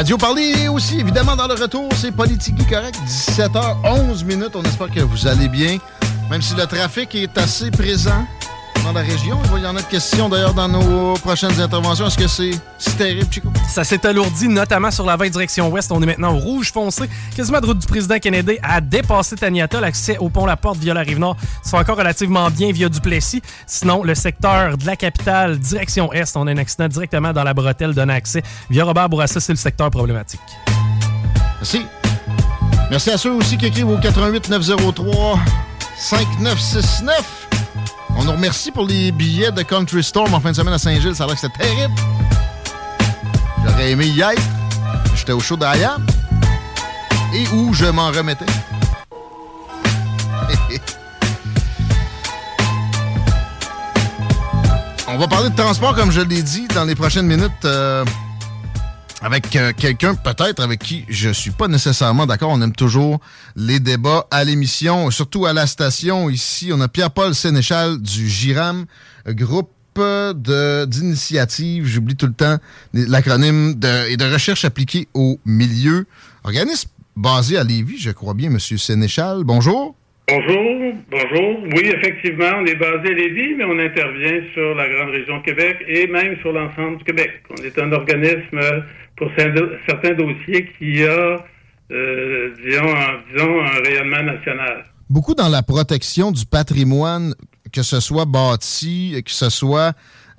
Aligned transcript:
Radio 0.00 0.16
Parler 0.16 0.66
aussi, 0.68 0.98
évidemment, 0.98 1.36
dans 1.36 1.46
le 1.46 1.52
retour, 1.52 1.86
c'est 1.94 2.10
Politique 2.10 2.56
Correct, 2.70 2.98
17h11 3.06 4.24
minutes. 4.24 4.52
On 4.54 4.62
espère 4.62 4.90
que 4.90 5.00
vous 5.00 5.26
allez 5.26 5.46
bien, 5.46 5.76
même 6.30 6.40
si 6.40 6.54
le 6.54 6.64
trafic 6.64 7.14
est 7.16 7.36
assez 7.36 7.70
présent 7.70 8.24
dans 8.84 8.92
la 8.92 9.00
région. 9.00 9.38
Il 9.44 9.50
va 9.50 9.58
y 9.58 9.62
en 9.62 9.70
avoir 9.70 9.82
de 9.82 9.88
questions 9.88 10.28
d'ailleurs 10.28 10.54
dans 10.54 10.68
nos 10.68 11.14
prochaines 11.14 11.60
interventions. 11.60 12.06
Est-ce 12.06 12.18
que 12.18 12.28
c'est 12.28 12.50
si 12.78 12.90
terrible, 12.96 13.26
Chico? 13.30 13.48
Ça 13.68 13.84
s'est 13.84 14.04
alourdi, 14.06 14.48
notamment 14.48 14.90
sur 14.90 15.04
la 15.06 15.16
20 15.16 15.28
direction 15.30 15.68
ouest. 15.68 15.90
On 15.92 16.02
est 16.02 16.06
maintenant 16.06 16.34
au 16.34 16.38
rouge 16.38 16.72
foncé. 16.72 17.04
Quasiment 17.34 17.60
de 17.60 17.66
route 17.66 17.78
du 17.78 17.86
président 17.86 18.18
Kennedy 18.18 18.58
a 18.62 18.80
dépassé 18.80 19.36
Taniata. 19.36 19.80
L'accès 19.80 20.18
au 20.18 20.28
pont 20.28 20.46
La 20.46 20.56
Porte 20.56 20.78
via 20.78 20.94
la 20.94 21.02
Rive-Nord 21.02 21.36
se 21.64 21.70
fait 21.70 21.76
encore 21.76 21.96
relativement 21.96 22.50
bien 22.50 22.72
via 22.72 22.88
Duplessis. 22.88 23.42
Sinon, 23.66 24.02
le 24.02 24.14
secteur 24.14 24.76
de 24.76 24.86
la 24.86 24.96
capitale, 24.96 25.58
direction 25.58 26.12
est, 26.12 26.36
on 26.36 26.46
a 26.46 26.52
un 26.52 26.56
accident 26.56 26.88
directement 26.88 27.32
dans 27.32 27.44
la 27.44 27.54
bretelle 27.54 27.94
d'un 27.94 28.08
accès. 28.08 28.42
Via 28.70 28.84
Robert 28.84 29.08
Bourassa, 29.08 29.40
c'est 29.40 29.52
le 29.52 29.58
secteur 29.58 29.90
problématique. 29.90 30.40
Merci. 31.58 31.86
Merci 32.90 33.10
à 33.10 33.18
ceux 33.18 33.32
aussi 33.32 33.56
qui 33.56 33.66
écrivent 33.66 33.88
au 33.88 33.98
88 33.98 34.48
903 34.48 35.38
5969. 35.96 37.49
On 38.20 38.24
nous 38.24 38.32
remercie 38.32 38.70
pour 38.70 38.86
les 38.86 39.12
billets 39.12 39.50
de 39.50 39.62
Country 39.62 40.04
Storm 40.04 40.34
en 40.34 40.40
fin 40.40 40.50
de 40.50 40.56
semaine 40.56 40.74
à 40.74 40.78
Saint-Gilles. 40.78 41.16
Ça 41.16 41.24
a 41.24 41.26
l'air 41.26 41.36
que 41.36 41.40
c'était 41.40 41.62
terrible. 41.64 41.94
J'aurais 43.64 43.92
aimé 43.92 44.08
y 44.08 44.20
être. 44.20 44.42
J'étais 45.14 45.32
au 45.32 45.40
show 45.40 45.56
d'Aya. 45.56 45.96
Et 47.34 47.48
où 47.54 47.72
je 47.72 47.86
m'en 47.86 48.08
remettais. 48.08 48.44
On 55.08 55.16
va 55.16 55.26
parler 55.26 55.48
de 55.48 55.56
transport, 55.56 55.94
comme 55.94 56.10
je 56.12 56.20
l'ai 56.20 56.42
dit, 56.42 56.68
dans 56.68 56.84
les 56.84 56.94
prochaines 56.94 57.26
minutes. 57.26 57.64
euh, 57.64 58.04
avec 59.22 59.54
euh, 59.56 59.72
quelqu'un 59.76 60.14
peut-être 60.14 60.62
avec 60.62 60.80
qui 60.80 61.04
je 61.08 61.30
suis 61.30 61.50
pas 61.50 61.68
nécessairement 61.68 62.26
d'accord. 62.26 62.50
On 62.50 62.62
aime 62.62 62.74
toujours 62.74 63.20
les 63.56 63.80
débats 63.80 64.26
à 64.30 64.44
l'émission, 64.44 65.10
surtout 65.10 65.46
à 65.46 65.52
la 65.52 65.66
station. 65.66 66.30
Ici, 66.30 66.70
on 66.72 66.80
a 66.80 66.88
Pierre-Paul 66.88 67.34
Sénéchal 67.34 68.00
du 68.00 68.28
GIRAM, 68.28 68.86
groupe 69.28 69.70
d'initiative, 70.86 71.84
j'oublie 71.86 72.16
tout 72.16 72.26
le 72.26 72.32
temps 72.32 72.56
l'acronyme 72.94 73.74
de, 73.74 74.10
et 74.10 74.16
de 74.16 74.24
recherche 74.32 74.64
appliquée 74.64 75.08
au 75.14 75.38
milieu. 75.44 76.06
Organisme 76.44 76.88
basé 77.16 77.58
à 77.58 77.64
Lévis, 77.64 77.98
je 77.98 78.10
crois 78.10 78.34
bien, 78.34 78.50
Monsieur 78.50 78.78
Sénéchal. 78.78 79.42
Bonjour. 79.44 79.94
Bonjour, 80.28 80.94
bonjour. 81.10 81.58
Oui, 81.74 81.90
effectivement, 81.92 82.50
on 82.60 82.66
est 82.66 82.76
basé 82.76 83.08
à 83.08 83.14
Lévis, 83.14 83.56
mais 83.56 83.64
on 83.64 83.78
intervient 83.78 84.40
sur 84.54 84.74
la 84.76 84.88
grande 84.88 85.10
région 85.10 85.40
Québec 85.42 85.78
et 85.88 86.06
même 86.06 86.36
sur 86.40 86.52
l'ensemble 86.52 86.98
du 86.98 87.04
Québec. 87.04 87.42
On 87.50 87.62
est 87.62 87.76
un 87.78 87.92
organisme 87.92 88.60
pour 89.20 89.30
certains 89.36 90.14
dossiers 90.14 90.68
qui 90.78 91.04
a, 91.04 91.36
euh, 91.92 92.50
disons, 92.64 92.92
un, 92.96 93.20
disons, 93.32 93.60
un 93.60 93.80
rayonnement 93.84 94.22
national. 94.24 94.84
Beaucoup 95.08 95.34
dans 95.34 95.48
la 95.48 95.62
protection 95.62 96.32
du 96.32 96.44
patrimoine, 96.46 97.34
que 97.72 97.82
ce 97.82 98.00
soit 98.00 98.24
bâti, 98.24 99.22
que 99.24 99.30
ce 99.30 99.50
soit 99.50 99.92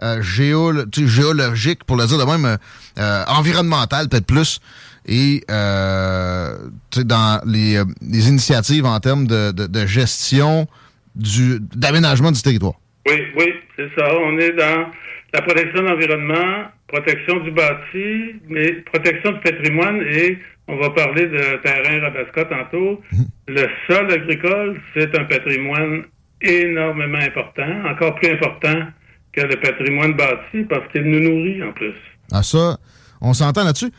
euh, 0.03 0.22
géologique, 0.22 1.84
pour 1.86 1.96
le 1.97 2.06
dire 2.08 2.18
de 2.18 2.24
même, 2.24 2.58
euh, 2.97 3.24
environnemental 3.28 4.09
peut-être 4.09 4.25
plus, 4.25 4.59
et 5.08 5.44
dans 5.48 7.42
les, 7.46 7.81
les 8.02 8.28
initiatives 8.30 8.86
en 8.86 9.00
termes 9.00 9.28
de, 9.28 9.52
de- 9.52 9.68
de 9.68 9.86
gestion 9.86 10.68
du 11.16 11.59
d'aménagement 11.75 12.31
du 12.31 12.42
territoire. 12.42 12.75
Oui, 13.08 13.19
oui, 13.38 13.53
c'est 13.75 13.90
ça. 13.98 14.06
On 14.25 14.38
est 14.38 14.53
dans 14.53 14.86
la 15.34 15.42
protection 15.42 15.81
de 15.81 15.88
l'environnement, 15.88 16.66
protection 16.88 17.40
du 17.40 17.52
bâti, 17.52 18.36
mais 18.50 18.72
protection 18.92 19.31
du 19.31 19.40
patrimoine 19.40 20.02
et 20.02 20.38
on 20.68 20.78
va 20.78 20.90
parler 20.92 21.28
de 21.28 21.62
terrain 21.64 22.02
Rabasca 22.02 22.46
tantôt. 22.46 23.02
Le 23.47 23.68
sol 23.88 24.12
agricole, 24.12 24.81
c'est 24.94 25.18
un 25.18 25.25
patrimoine 25.25 26.03
énormément 26.42 27.19
important, 27.19 27.86
encore 27.90 28.16
plus 28.16 28.31
important 28.31 28.88
que 29.31 29.42
le 29.42 29.59
patrimoine 29.59 30.14
bâti 30.14 30.64
parce 30.69 30.92
qu'il 30.92 31.03
nous 31.03 31.19
nourrit 31.19 31.63
en 31.63 31.72
plus. 31.72 31.96
Ah 32.31 32.44
ça, 32.44 32.78
on 33.22 33.34
s'entend 33.34 33.63
là-dessus. 33.63 33.92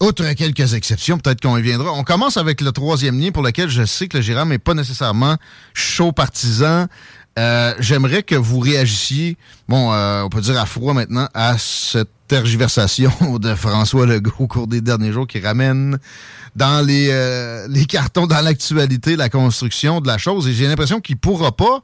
Outre 0.00 0.32
quelques 0.34 0.74
exceptions, 0.74 1.18
peut-être 1.18 1.40
qu'on 1.40 1.56
y 1.56 1.62
viendra. 1.62 1.92
On 1.92 2.04
commence 2.04 2.36
avec 2.36 2.60
le 2.60 2.70
troisième 2.70 3.18
lien 3.18 3.32
pour 3.32 3.42
lequel 3.42 3.68
je 3.68 3.84
sais 3.84 4.06
que 4.06 4.18
le 4.18 4.22
Giram 4.22 4.48
n'est 4.48 4.58
pas 4.58 4.74
nécessairement 4.74 5.36
chaud 5.74 6.12
partisan. 6.12 6.86
Euh, 7.38 7.72
J'aimerais 7.78 8.24
que 8.24 8.34
vous 8.34 8.58
réagissiez, 8.58 9.36
bon, 9.68 9.92
euh, 9.92 10.22
on 10.22 10.28
peut 10.28 10.40
dire 10.40 10.60
à 10.60 10.66
froid 10.66 10.92
maintenant, 10.92 11.28
à 11.34 11.56
cette 11.56 12.10
tergiversation 12.26 13.12
de 13.38 13.54
François 13.54 14.06
Legault 14.06 14.32
au 14.40 14.46
cours 14.48 14.66
des 14.66 14.80
derniers 14.80 15.12
jours 15.12 15.28
qui 15.28 15.38
ramène 15.38 15.98
dans 16.56 16.84
les, 16.84 17.08
euh, 17.10 17.68
les 17.68 17.84
cartons, 17.84 18.26
dans 18.26 18.40
l'actualité, 18.40 19.14
la 19.14 19.28
construction 19.28 20.00
de 20.00 20.08
la 20.08 20.18
chose. 20.18 20.48
Et 20.48 20.52
j'ai 20.52 20.66
l'impression 20.66 21.00
qu'il 21.00 21.16
pourra 21.16 21.52
pas 21.52 21.80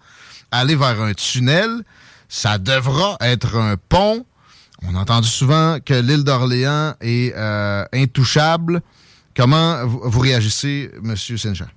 aller 0.51 0.75
vers 0.75 1.01
un 1.01 1.13
tunnel. 1.15 1.71
Ça 2.29 2.59
devra 2.59 3.17
être 3.21 3.57
un 3.57 3.77
pont. 3.77 4.27
On 4.83 4.97
a 4.97 4.99
entendu 4.99 5.29
souvent 5.29 5.79
que 5.85 5.95
l'île 5.95 6.25
d'Orléans 6.25 6.95
est 7.01 7.33
intouchable. 7.93 8.83
Comment 9.37 9.87
vous, 9.87 10.01
vous 10.05 10.21
réagissez, 10.21 10.91
M. 11.05 11.17
Sénéchal? 11.17 11.69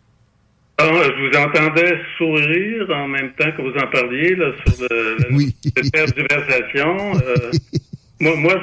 Ah, 0.80 0.86
je 1.06 1.28
vous 1.28 1.38
entendais 1.44 2.00
sourire 2.18 2.88
en 2.92 3.08
même 3.08 3.32
temps 3.34 3.52
que 3.58 3.62
vous 3.64 3.76
en 3.80 3.88
parliez 3.88 4.36
là, 4.36 4.52
sur 4.66 4.86
le, 4.90 5.18
Oui. 5.32 5.56
tergiversation. 5.92 7.16
Euh, 7.16 7.52
moi, 8.20 8.36
moi, 8.36 8.56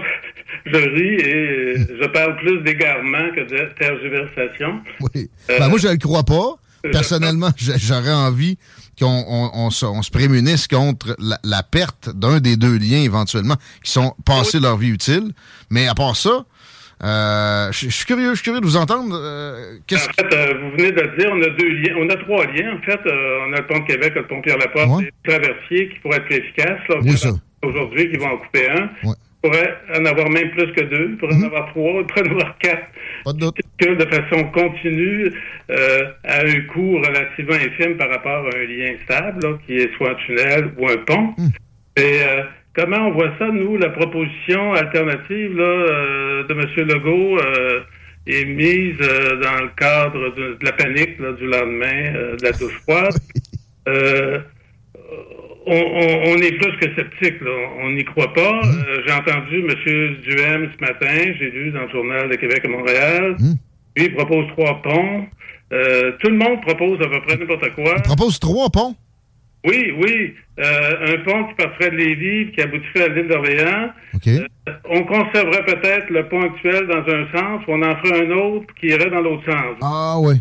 je 0.66 0.76
ris 0.76 1.14
et 1.20 1.75
je 2.00 2.06
parle 2.08 2.36
plus 2.36 2.60
d'égarement 2.62 3.30
que 3.34 3.41
de 3.41 3.69
tergiversation. 3.78 4.80
Oui. 5.00 5.28
Euh, 5.50 5.58
Ben, 5.58 5.69
moi, 5.69 5.78
je 5.78 5.88
ne 5.88 5.92
le 5.92 5.98
crois 5.98 6.22
pas. 6.25 6.54
Personnellement, 6.92 7.50
j'aurais 7.56 8.12
envie 8.12 8.58
qu'on 8.98 9.06
on- 9.26 9.50
on 9.54 9.70
se, 9.70 9.86
on 9.86 10.02
se 10.02 10.10
prémunisse 10.10 10.69
contre 10.69 11.16
la, 11.19 11.38
la 11.42 11.62
perte 11.62 12.10
d'un 12.14 12.38
des 12.40 12.56
deux 12.56 12.76
liens 12.78 13.02
éventuellement 13.02 13.56
qui 13.82 13.90
sont 13.90 14.14
passés 14.25 14.61
leur 14.61 14.76
vie 14.76 14.90
utile. 14.90 15.32
Mais 15.70 15.88
à 15.88 15.94
part 15.94 16.14
ça, 16.14 16.44
euh, 17.02 17.73
je 17.73 17.88
suis 17.88 18.05
curieux, 18.06 18.31
je 18.31 18.35
suis 18.37 18.44
curieux 18.44 18.61
de 18.61 18.67
vous 18.67 18.76
entendre. 18.76 19.19
Euh, 19.20 19.76
qu'est-ce 19.87 20.08
En 20.08 20.12
fait, 20.12 20.35
euh, 20.35 20.55
vous 20.62 20.70
venez 20.73 20.93
de 20.93 21.00
le 21.00 21.17
dire, 21.19 21.31
on 21.32 21.43
a 21.43 21.49
deux 21.50 21.69
liens, 21.69 21.94
on 21.99 22.08
a 22.08 22.17
trois 22.17 22.46
liens. 22.46 22.76
En 22.76 22.82
fait, 22.82 23.00
on 23.06 23.52
a 23.52 23.56
le 23.61 23.67
pont 23.67 23.79
de 23.81 23.87
Québec, 23.87 24.12
le 24.14 24.26
pont 24.26 24.41
Pierre-Laporte 24.41 24.88
Ouais. 24.88 25.05
et 25.05 25.06
le 25.25 25.31
traversier 25.31 25.88
qui 25.88 25.99
pourrait 26.00 26.19
être 26.19 26.26
plus 26.26 26.37
efficace. 26.37 26.79
Là, 26.88 26.96
Oui, 27.02 27.17
ça. 27.19 27.31
Aujourd'hui, 27.62 28.11
qui 28.11 28.19
vont 28.19 28.29
en 28.29 28.37
couper 28.38 28.69
un. 28.70 28.91
Ouais. 29.08 29.14
Il 29.43 29.50
pourrait 29.50 29.76
en 29.94 30.05
avoir 30.06 30.31
même 30.31 30.50
plus 30.52 30.73
que 30.73 30.81
deux. 30.82 31.08
Il 31.11 31.17
pourrait 31.19 31.35
en 31.35 31.43
avoir 31.43 31.69
trois. 31.70 32.00
Il 32.00 32.06
pourrait 32.06 32.29
en 32.29 32.31
avoir 32.32 32.58
quatre. 32.58 32.87
Pas 33.25 33.32
de 33.35 33.38
doute. 33.40 33.56
Que 33.79 33.94
de 33.94 34.05
façon 34.06 34.44
continue, 34.52 35.32
à 35.69 36.40
un 36.40 36.61
coût 36.73 36.97
relativement 36.99 37.55
infime 37.55 37.97
par 37.97 38.08
rapport 38.11 38.47
à 38.47 38.56
un 38.56 38.64
lien 38.64 38.94
stable, 39.05 39.40
là, 39.47 39.58
qui 39.67 39.76
est 39.76 39.94
soit 39.97 40.11
un 40.12 40.14
tunnel 40.26 40.70
ou 40.79 40.88
un 40.88 40.97
pont. 40.99 41.35
Et 41.97 42.20
euh, 42.23 42.43
comment 42.75 43.09
on 43.09 43.12
voit 43.12 43.31
ça, 43.38 43.49
nous, 43.50 43.76
la 43.76 43.91
proposition 43.91 44.75
alternative 44.75 45.56
là, 45.56 45.65
euh, 45.65 46.44
de 46.44 46.53
M. 46.53 46.88
Legault 46.88 47.38
euh, 47.38 47.81
est 48.26 48.44
mise 48.44 48.97
euh, 49.00 49.37
dans 49.41 49.62
le 49.62 49.71
cadre 49.76 50.35
de, 50.35 50.55
de 50.55 50.65
la 50.65 50.73
panique 50.73 51.19
là, 51.19 51.32
du 51.32 51.47
lendemain 51.47 52.12
de 52.12 52.43
la 52.43 52.53
douche 52.53 52.81
froide? 52.82 53.15
Euh, 53.87 54.38
on, 55.67 56.37
est 56.38 56.53
plus 56.53 56.76
que 56.79 56.94
sceptique. 56.94 57.35
On 57.82 57.91
n'y 57.91 58.03
croit 58.03 58.32
pas. 58.32 58.62
Mmh. 58.62 58.85
Euh, 58.88 59.03
j'ai 59.06 59.12
entendu 59.12 59.59
M. 59.61 60.17
Duhem 60.23 60.71
ce 60.75 60.81
matin. 60.81 61.32
J'ai 61.38 61.50
lu 61.50 61.71
dans 61.71 61.82
le 61.82 61.91
journal 61.91 62.31
de 62.31 62.37
Québec 62.37 62.62
à 62.65 62.69
Montréal. 62.69 63.37
Mmh. 63.38 63.53
Lui, 63.97 64.06
il 64.06 64.15
propose 64.15 64.47
trois 64.56 64.81
ponts. 64.81 65.26
Tout 65.71 66.31
le 66.31 66.38
monde 66.38 66.62
propose 66.62 66.99
à 67.03 67.09
peu 67.11 67.21
près 67.26 67.37
n'importe 67.37 67.75
quoi. 67.75 67.97
Il 67.99 68.03
propose 68.05 68.41
trois 68.41 68.71
ponts? 68.71 68.97
Oui, 69.64 69.93
oui. 69.99 70.34
Euh, 70.58 71.14
un 71.16 71.25
pont 71.25 71.49
qui 71.49 71.55
passerait 71.55 71.90
de 71.90 71.96
Lévis 71.96 72.52
qui 72.52 72.61
aboutirait 72.61 73.05
à 73.05 73.08
l'île 73.08 73.28
d'Orléans. 73.28 73.90
Euh, 74.26 74.46
on 74.90 75.05
conserverait 75.05 75.64
peut-être 75.64 76.11
le 76.11 76.28
pont 76.28 76.43
actuel 76.43 76.87
dans 76.87 76.99
un 77.12 77.26
sens, 77.32 77.66
ou 77.66 77.72
on 77.72 77.82
en 77.82 77.96
ferait 77.96 78.26
un 78.26 78.31
autre 78.31 78.66
qui 78.78 78.87
irait 78.88 79.11
dans 79.11 79.20
l'autre 79.20 79.44
sens. 79.50 79.76
Ah 79.82 80.16
oui. 80.19 80.37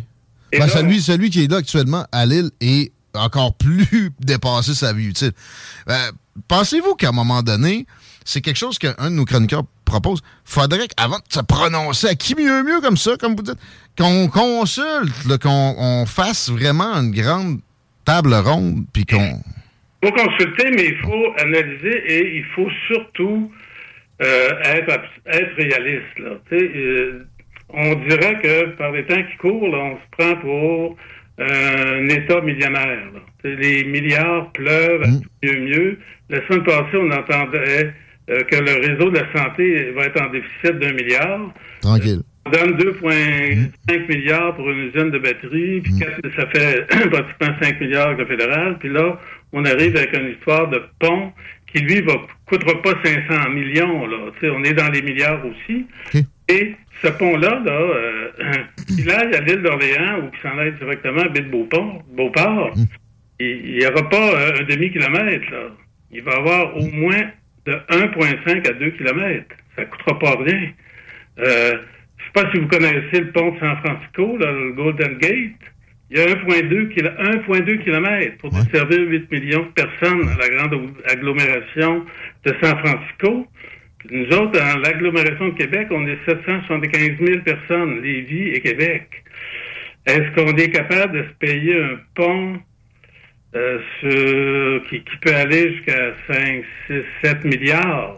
Et 0.52 0.60
Ben, 0.60 0.68
celui, 0.68 1.02
celui 1.02 1.30
qui 1.30 1.46
est 1.46 1.52
là 1.52 1.58
actuellement 1.58 2.06
à 2.12 2.26
Lille 2.26 2.52
est 2.62 2.92
encore 3.16 3.56
plus 3.56 4.12
dépassé 4.20 4.74
sa 4.74 4.94
vie 4.94 5.08
utile. 5.08 5.32
Euh, 5.90 6.12
Pensez-vous 6.48 6.96
qu'à 6.96 7.10
un 7.10 7.14
moment 7.14 7.44
donné, 7.44 7.86
c'est 8.26 8.42
quelque 8.42 8.58
chose 8.58 8.80
qu'un 8.80 8.94
de 9.00 9.10
nos 9.10 9.26
chroniqueurs 9.26 9.64
propose, 9.86 10.22
faudrait 10.44 10.88
qu'avant 10.88 11.18
de 11.18 11.24
se 11.34 11.40
prononcer 11.42 12.08
à 12.08 12.16
qui 12.16 12.34
mieux 12.36 12.64
mieux 12.64 12.82
comme 12.82 12.98
ça, 12.98 13.12
comme 13.20 13.36
vous 13.36 13.44
dites, 13.44 13.60
qu'on 13.98 14.28
consulte, 14.28 15.38
qu'on 15.42 15.76
on 15.78 16.06
fasse 16.08 16.50
vraiment 16.50 16.92
une 16.96 17.12
grande 17.12 17.60
table 18.06 18.34
ronde, 18.34 18.86
puis 18.94 19.06
qu'on... 19.06 19.40
Il 20.02 20.10
faut 20.10 20.16
consulter, 20.16 20.70
mais 20.72 20.86
il 20.88 20.98
faut 20.98 21.34
analyser 21.38 22.04
et 22.08 22.38
il 22.38 22.44
faut 22.56 22.70
surtout 22.88 23.52
euh, 24.22 24.50
être, 24.64 25.02
être 25.28 25.56
réaliste. 25.56 26.20
Là. 26.20 26.32
Euh, 26.52 27.26
on 27.70 27.96
dirait 28.08 28.40
que 28.42 28.66
par 28.76 28.92
les 28.92 29.06
temps 29.06 29.24
qui 29.24 29.38
courent, 29.38 29.70
là, 29.70 29.78
on 29.78 29.96
se 29.96 30.18
prend 30.18 30.36
pour 30.42 30.98
euh, 31.40 32.02
un 32.02 32.10
État 32.10 32.42
millionnaire. 32.42 33.08
Les 33.44 33.86
milliards 33.86 34.52
pleuvent 34.52 35.04
à 35.04 35.08
tout 35.08 35.30
mieux 35.42 35.60
mieux. 35.62 36.00
La 36.30 36.46
semaine 36.48 36.64
passée, 36.64 36.98
on 36.98 37.12
entendait 37.12 37.94
que 38.28 38.56
le 38.56 38.88
réseau 38.88 39.10
de 39.10 39.20
la 39.20 39.34
santé 39.36 39.92
va 39.92 40.06
être 40.06 40.22
en 40.22 40.30
déficit 40.30 40.80
d'un 40.80 40.94
milliard. 40.94 41.54
Tranquille. 41.82 42.24
On 42.46 42.50
donne 42.50 42.76
2,5 42.78 44.08
milliards 44.10 44.56
pour 44.56 44.70
une 44.70 44.90
usine 44.90 45.12
de 45.12 45.18
batterie, 45.18 45.82
puis 45.82 45.94
quatre- 46.00 46.36
ça 46.36 46.46
fait 46.48 46.86
pratiquement 47.10 47.56
5 47.62 47.80
milliards 47.80 48.08
avec 48.10 48.20
le 48.20 48.26
fédéral. 48.26 48.78
Puis 48.80 48.90
là, 48.90 49.18
on 49.54 49.64
arrive 49.66 49.96
avec 49.96 50.14
une 50.14 50.30
histoire 50.32 50.68
de 50.68 50.82
pont 51.00 51.32
qui, 51.68 51.80
lui, 51.80 52.02
va 52.02 52.14
coûtera 52.46 52.82
pas 52.82 52.94
500 53.04 53.50
millions. 53.52 54.06
Là. 54.08 54.18
Tu 54.34 54.42
sais, 54.42 54.50
on 54.54 54.64
est 54.64 54.74
dans 54.74 54.90
les 54.90 55.02
milliards 55.02 55.42
aussi. 55.46 55.86
Et 56.50 56.76
ce 57.02 57.08
pont-là, 57.08 57.62
là, 57.66 57.72
euh, 57.72 58.28
qu'il 58.88 59.10
aille 59.10 59.34
à 59.36 59.40
l'île 59.42 59.62
d'Orléans 59.62 60.20
ou 60.20 60.30
qu'il 60.32 60.42
s'en 60.42 60.58
aille 60.58 60.74
directement 60.74 61.22
à 61.22 61.28
Ville-Beauport, 61.30 62.04
Beauport, 62.12 62.74
il 63.40 63.78
n'y 63.78 63.86
aura 63.86 64.10
pas 64.10 64.34
euh, 64.36 64.60
un 64.60 64.64
demi-kilomètre. 64.64 65.48
Il 66.12 66.22
va 66.24 66.34
avoir 66.36 66.78
au 66.78 66.86
moins 66.92 67.24
de 67.66 67.72
1,5 67.90 68.70
à 68.70 68.74
2 68.74 68.90
kilomètres. 68.92 69.56
Ça 69.78 69.86
coûtera 69.86 70.20
pas 70.20 70.36
rien. 70.44 70.70
Euh, 71.40 71.78
sais 72.36 72.44
pas 72.46 72.52
si 72.52 72.60
vous 72.60 72.68
connaissez 72.68 73.20
le 73.22 73.32
pont 73.32 73.52
de 73.52 73.60
San 73.60 73.78
Francisco, 73.84 74.38
là, 74.38 74.52
le 74.52 74.74
Golden 74.74 75.18
Gate. 75.18 75.52
Il 76.10 76.18
y 76.18 76.22
a 76.22 76.26
1,2 76.28 76.90
kilo- 76.90 77.10
1,2 77.18 77.78
km 77.84 78.38
pour 78.38 78.52
desservir 78.52 79.00
8 79.10 79.32
millions 79.32 79.64
de 79.66 79.72
personnes 79.84 80.28
à 80.30 80.38
la 80.38 80.50
grande 80.50 80.94
agglomération 81.10 82.06
de 82.46 82.54
San 82.62 82.78
Francisco. 82.80 83.48
Puis 84.00 84.10
nous 84.18 84.36
autres, 84.38 84.52
dans 84.60 84.80
l'agglomération 84.80 85.50
de 85.50 85.54
Québec, 85.56 85.88
on 85.92 86.06
est 86.06 86.18
775 86.28 87.18
000 87.20 87.42
personnes, 87.44 88.02
Lévis 88.02 88.50
et 88.50 88.62
Québec. 88.62 89.10
Est-ce 90.06 90.36
qu'on 90.36 90.56
est 90.58 90.70
capable 90.70 91.18
de 91.20 91.24
se 91.24 91.34
payer 91.40 91.82
un 91.82 91.98
pont 92.14 92.58
euh, 93.56 93.80
sur- 94.02 94.90
qui, 94.90 95.00
qui 95.04 95.18
peut 95.22 95.34
aller 95.34 95.74
jusqu'à 95.76 96.14
5, 96.28 96.64
6, 96.88 96.94
7 97.24 97.44
milliards? 97.46 98.16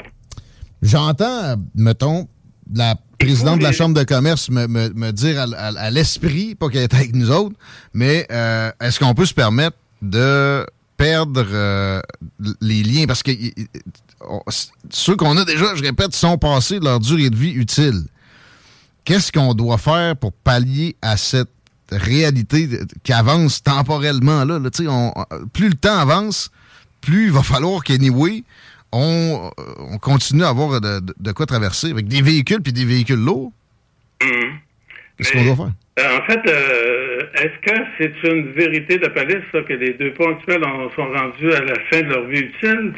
J'entends, 0.81 1.55
mettons, 1.75 2.27
la 2.73 2.95
présidente 3.17 3.59
de 3.59 3.63
la 3.63 3.71
les- 3.71 3.75
Chambre 3.75 3.95
de 3.97 4.03
commerce 4.03 4.49
me, 4.49 4.67
me- 4.67 4.89
me 4.93 5.11
dire 5.11 5.39
à, 5.39 5.43
à- 5.43 5.77
à 5.79 5.89
l'esprit, 5.91 6.55
pas 6.55 6.69
qu'elle 6.69 6.83
est 6.83 6.93
avec 6.93 7.15
nous 7.15 7.31
autres, 7.31 7.55
mais 7.93 8.25
euh, 8.31 8.71
est-ce 8.81 8.99
qu'on 8.99 9.13
peut 9.13 9.25
se 9.25 9.33
permettre 9.33 9.77
de 10.01 10.65
perdre 10.97 11.45
euh, 11.49 12.01
les 12.61 12.83
liens? 12.83 13.05
Parce 13.07 13.23
que 13.23 13.31
y- 13.31 13.53
y- 13.57 13.67
on- 14.21 14.41
ceux 14.89 15.15
qu'on 15.15 15.37
a 15.37 15.45
déjà, 15.45 15.75
je 15.75 15.83
répète, 15.83 16.13
sont 16.15 16.37
passés 16.37 16.79
de 16.79 16.85
leur 16.85 16.99
durée 16.99 17.29
de 17.29 17.35
vie 17.35 17.51
utile. 17.51 18.03
Qu'est-ce 19.03 19.31
qu'on 19.31 19.53
doit 19.53 19.77
faire 19.77 20.15
pour 20.15 20.33
pallier 20.33 20.95
à 21.01 21.15
cette 21.17 21.49
réalité 21.91 22.67
qui 23.03 23.13
avance 23.13 23.61
temporellement? 23.61 24.43
Là, 24.45 24.59
on- 24.87 25.13
plus 25.53 25.69
le 25.69 25.75
temps 25.75 25.97
avance, 25.99 26.49
plus 27.01 27.25
il 27.25 27.31
va 27.31 27.43
falloir 27.43 27.83
qu'anyway, 27.83 28.43
on, 28.95 29.51
euh, 29.59 29.63
on 29.91 29.97
continue 29.97 30.43
à 30.43 30.49
avoir 30.49 30.79
de, 30.81 30.99
de- 30.99 31.13
de 31.19 31.31
quoi 31.31 31.45
traverser 31.45 31.91
avec 31.91 32.07
des 32.07 32.21
véhicules 32.21 32.61
puis 32.61 32.73
des 32.73 32.85
véhicules 32.85 33.19
lourds. 33.23 33.51
Qu'est-ce 35.17 35.33
Mais- 35.35 35.43
qu'on 35.45 35.55
doit 35.55 35.65
faire? 35.65 35.73
Euh, 35.99 36.17
En 36.17 36.25
fait, 36.25 36.41
euh, 36.49 37.21
est-ce 37.35 37.71
que 37.71 37.79
c'est 37.97 38.27
une 38.29 38.51
vérité 38.51 38.97
de 38.97 39.07
police 39.07 39.43
ça, 39.51 39.61
que 39.61 39.73
les 39.73 39.93
deux 39.93 40.13
ponts 40.13 40.31
actuels 40.31 40.63
en 40.63 40.89
sont 40.93 41.05
rendus 41.07 41.53
à 41.53 41.61
la 41.61 41.75
fin 41.89 42.01
de 42.01 42.07
leur 42.09 42.25
vie 42.27 42.39
utile? 42.39 42.93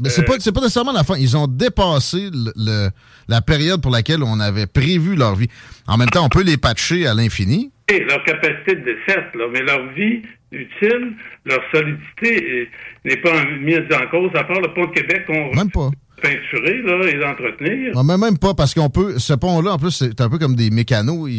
Mais 0.00 0.08
c'est 0.10 0.22
pas, 0.22 0.34
pas 0.36 0.60
nécessairement 0.60 0.92
la 0.92 1.02
fin. 1.02 1.16
Ils 1.18 1.36
ont 1.36 1.48
dépassé 1.48 2.30
le, 2.32 2.52
le- 2.54 2.90
la 3.26 3.40
période 3.40 3.82
pour 3.82 3.90
laquelle 3.90 4.22
on 4.22 4.38
avait 4.38 4.66
prévu 4.68 5.16
leur 5.16 5.34
vie. 5.34 5.48
En 5.88 5.96
même 5.96 6.08
temps, 6.10 6.24
on 6.24 6.28
peut 6.28 6.44
les 6.44 6.56
patcher 6.56 7.08
à 7.08 7.14
l'infini. 7.14 7.72
Et 7.88 8.00
leur 8.04 8.22
capacité 8.22 8.76
de 8.76 8.94
là, 9.08 9.46
mais 9.52 9.62
leur 9.62 9.84
vie 9.94 10.22
utile, 10.52 11.14
leur 11.44 11.60
solidité 11.72 12.60
est- 12.62 12.68
n'est 13.04 13.16
pas 13.18 13.44
mise 13.60 13.80
en 13.92 14.06
cause, 14.10 14.30
à 14.34 14.44
part 14.44 14.60
le 14.60 14.72
pont 14.74 14.86
de 14.86 14.92
Québec 14.92 15.24
qu'on 15.26 15.54
Même 15.54 15.70
pas. 15.70 15.90
peinturer 16.22 16.82
là, 16.82 17.08
et 17.08 17.18
d'entretenir. 17.18 17.94
Non, 17.94 18.02
mais 18.02 18.16
même 18.18 18.38
pas, 18.38 18.54
parce 18.54 18.74
qu'on 18.74 18.90
peut. 18.90 19.18
Ce 19.18 19.32
pont-là, 19.34 19.72
en 19.74 19.78
plus, 19.78 19.90
c'est 19.92 20.20
un 20.20 20.28
peu 20.28 20.38
comme 20.38 20.56
des 20.56 20.70
mécanos. 20.70 21.30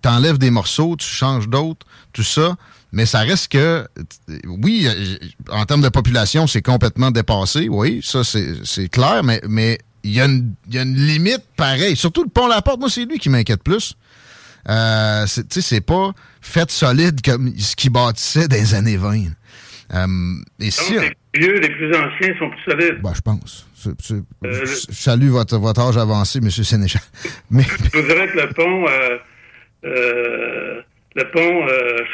T'enlèves 0.00 0.38
des 0.38 0.50
morceaux, 0.50 0.96
tu 0.96 1.06
changes 1.06 1.48
d'autres, 1.48 1.86
tout 2.12 2.22
ça. 2.22 2.56
Mais 2.92 3.06
ça 3.06 3.20
reste 3.20 3.50
que. 3.52 3.86
Oui, 4.46 4.86
euh, 4.86 5.16
en 5.50 5.64
termes 5.64 5.82
de 5.82 5.88
population, 5.88 6.46
c'est 6.46 6.62
complètement 6.62 7.10
dépassé. 7.10 7.68
Oui, 7.70 8.00
ça, 8.02 8.22
c'est 8.24 8.88
clair. 8.90 9.22
Mais 9.24 9.40
mais 9.48 9.78
il 10.04 10.12
y, 10.12 10.20
a 10.20 10.26
une- 10.26 10.54
il 10.68 10.74
y 10.74 10.78
a 10.78 10.82
une 10.82 10.96
limite 10.96 11.42
pareille. 11.56 11.96
Surtout 11.96 12.22
le 12.24 12.28
pont 12.28 12.48
La 12.48 12.60
Porte, 12.60 12.80
moi, 12.80 12.90
c'est 12.90 13.04
lui 13.04 13.18
qui 13.18 13.28
m'inquiète 13.30 13.62
plus. 13.62 13.94
Euh, 14.68 15.26
c'est- 15.26 15.48
tu 15.48 15.60
sais, 15.60 15.74
c'est 15.76 15.80
pas 15.84 16.12
fait 16.40 16.70
solide 16.70 17.20
comme 17.24 17.52
ce 17.58 17.74
qu'ils 17.76 17.90
bâtissaient 17.90 18.48
dans 18.48 18.56
les 18.56 18.74
années 18.74 18.96
20. 18.96 19.24
Euh, 19.94 20.06
et 20.60 20.70
si. 20.70 20.94
Donc, 20.94 21.12
les 21.34 21.40
vieux, 21.40 21.58
les 21.60 21.70
plus 21.70 21.88
anciens 21.94 22.34
sont 22.38 22.48
plus 22.50 22.62
solides. 22.70 23.00
Ben, 23.02 23.12
je 23.14 23.20
pense. 23.20 23.66
C'est- 23.74 23.90
c'est- 24.00 24.14
Euh, 24.14 24.64
je 24.64 24.92
salue 24.94 25.28
votre, 25.28 25.58
votre 25.58 25.80
âge 25.80 25.96
avancé, 25.96 26.38
M. 26.38 26.48
Sénéchal. 26.50 27.02
Mais, 27.50 27.62
Je 27.64 27.98
vous 27.98 28.06
dirais 28.06 28.28
que 28.28 28.38
le 28.38 28.48
pont, 28.54 28.86
euh, 28.88 29.18
euh, 29.84 30.80
le 31.14 31.24
pont 31.30 31.66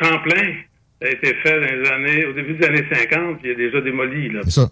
Champlain 0.02 0.54
a 1.02 1.08
été 1.08 1.34
fait 1.42 1.60
dans 1.60 1.66
les 1.82 1.88
années, 1.90 2.24
au 2.26 2.32
début 2.32 2.54
des 2.54 2.66
années 2.66 2.84
50, 2.92 3.38
puis 3.40 3.50
il 3.50 3.50
est 3.52 3.66
déjà 3.66 3.80
démoli. 3.80 4.30
Là. 4.30 4.40
c'est 4.44 4.50
ça. 4.50 4.70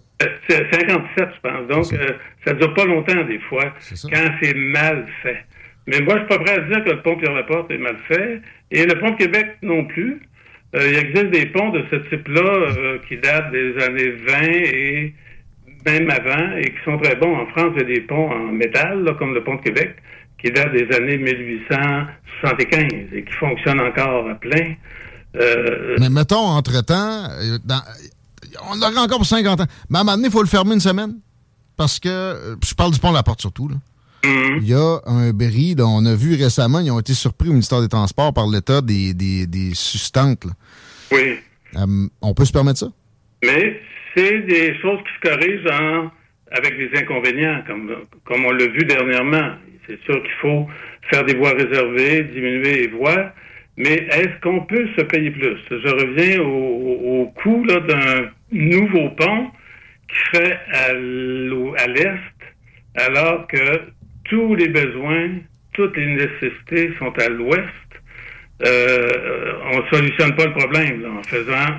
C'est 0.49 0.67
57, 0.73 1.29
je 1.35 1.49
pense. 1.49 1.67
Donc, 1.69 1.99
ça 2.45 2.53
dure 2.53 2.73
pas 2.73 2.85
longtemps, 2.85 3.23
des 3.25 3.39
fois, 3.47 3.73
quand 4.11 4.31
c'est 4.41 4.53
mal 4.55 5.07
fait. 5.23 5.45
Mais 5.87 6.01
moi, 6.01 6.15
je 6.15 6.19
suis 6.19 6.27
pas 6.27 6.39
prêt 6.39 6.53
à 6.53 6.59
dire 6.59 6.83
que 6.83 6.89
le 6.89 7.01
pont 7.01 7.15
Pierre-Laporte 7.15 7.71
est 7.71 7.77
mal 7.77 7.95
fait. 8.07 8.41
Et 8.71 8.85
le 8.85 8.99
pont 8.99 9.11
de 9.11 9.15
Québec 9.15 9.57
non 9.61 9.85
plus. 9.85 10.21
Euh, 10.75 10.91
il 10.91 10.97
existe 10.97 11.31
des 11.31 11.45
ponts 11.47 11.69
de 11.69 11.83
ce 11.89 11.95
type-là 12.09 12.41
euh, 12.41 12.97
qui 13.07 13.17
datent 13.17 13.51
des 13.51 13.81
années 13.81 14.09
20 14.09 14.41
et 14.43 15.13
même 15.85 16.09
avant 16.09 16.57
et 16.57 16.65
qui 16.65 16.83
sont 16.83 16.97
très 16.97 17.15
bons. 17.15 17.33
En 17.37 17.47
France, 17.47 17.71
il 17.75 17.81
y 17.81 17.85
a 17.85 17.95
des 17.95 18.01
ponts 18.01 18.29
en 18.29 18.51
métal, 18.51 19.15
comme 19.17 19.33
le 19.33 19.41
pont 19.43 19.55
de 19.55 19.61
Québec, 19.61 19.95
qui 20.41 20.51
datent 20.51 20.73
des 20.73 20.93
années 20.93 21.17
1875 21.17 23.13
et 23.13 23.23
qui 23.23 23.33
fonctionnent 23.33 23.79
encore 23.79 24.29
à 24.29 24.35
plein. 24.35 24.75
Euh, 25.37 25.95
Mais 26.01 26.09
mettons, 26.09 26.47
entre-temps, 26.47 27.29
on 28.69 28.75
l'aurait 28.75 28.99
encore 28.99 29.19
pour 29.19 29.25
50 29.25 29.61
ans. 29.61 29.65
Mais 29.89 29.99
à 29.99 30.01
un 30.01 30.03
moment 30.03 30.17
donné, 30.17 30.27
il 30.27 30.33
faut 30.33 30.41
le 30.41 30.49
fermer 30.49 30.73
une 30.73 30.81
semaine. 30.81 31.13
Parce 31.77 31.99
que, 31.99 32.57
je 32.65 32.73
parle 32.73 32.91
du 32.91 32.99
pont 32.99 33.11
de 33.11 33.15
la 33.15 33.23
porte 33.23 33.39
surtout, 33.39 33.69
là. 33.69 33.75
Hum, 34.25 34.57
Il 34.61 34.67
y 34.67 34.73
a 34.73 34.99
un 35.05 35.31
bris, 35.31 35.75
là, 35.75 35.85
on 35.87 36.05
a 36.05 36.15
vu 36.15 36.35
récemment, 36.35 36.79
ils 36.79 36.91
ont 36.91 36.99
été 36.99 37.13
surpris 37.13 37.49
au 37.49 37.53
ministère 37.53 37.81
des 37.81 37.87
Transports 37.89 38.33
par 38.33 38.47
l'État 38.47 38.81
des, 38.81 39.13
des, 39.13 39.45
des 39.47 39.71
là. 40.15 40.51
oui. 41.11 41.35
Euh, 41.75 42.07
on 42.21 42.33
peut 42.33 42.45
se 42.45 42.53
permettre 42.53 42.79
ça? 42.79 42.87
Mais 43.43 43.79
c'est 44.15 44.39
des 44.41 44.73
choses 44.81 44.99
qui 44.99 45.27
se 45.29 45.29
corrigent 45.29 45.69
en- 45.71 46.09
avec 46.51 46.77
des 46.77 46.97
inconvénients, 46.97 47.61
comme, 47.67 47.93
comme 48.25 48.45
on 48.45 48.51
l'a 48.51 48.67
vu 48.67 48.85
dernièrement. 48.85 49.51
C'est 49.85 49.99
sûr 50.05 50.21
qu'il 50.23 50.31
faut 50.41 50.65
faire 51.11 51.25
des 51.25 51.35
voies 51.35 51.51
réservées, 51.51 52.23
diminuer 52.23 52.73
les 52.83 52.87
voies, 52.87 53.31
mais 53.75 54.07
est-ce 54.11 54.41
qu'on 54.41 54.61
peut 54.65 54.87
se 54.97 55.03
payer 55.03 55.29
plus? 55.31 55.57
Je 55.69 55.89
reviens 55.89 56.39
au, 56.41 56.45
au- 56.47 57.33
coût 57.43 57.65
d'un 57.67 58.29
nouveau 58.51 59.09
pont 59.11 59.47
qui 60.09 60.15
serait 60.37 60.59
à 60.73 60.93
l'est, 61.87 62.17
alors 62.95 63.45
que 63.47 63.81
tous 64.29 64.55
les 64.55 64.69
besoins, 64.69 65.29
toutes 65.73 65.95
les 65.97 66.15
nécessités 66.15 66.93
sont 66.99 67.13
à 67.19 67.29
l'ouest. 67.29 67.63
Euh, 68.65 69.53
on 69.71 69.77
ne 69.77 69.87
solutionne 69.91 70.35
pas 70.35 70.45
le 70.45 70.53
problème 70.53 71.01
là, 71.01 71.09
en 71.11 71.23
faisant 71.23 71.77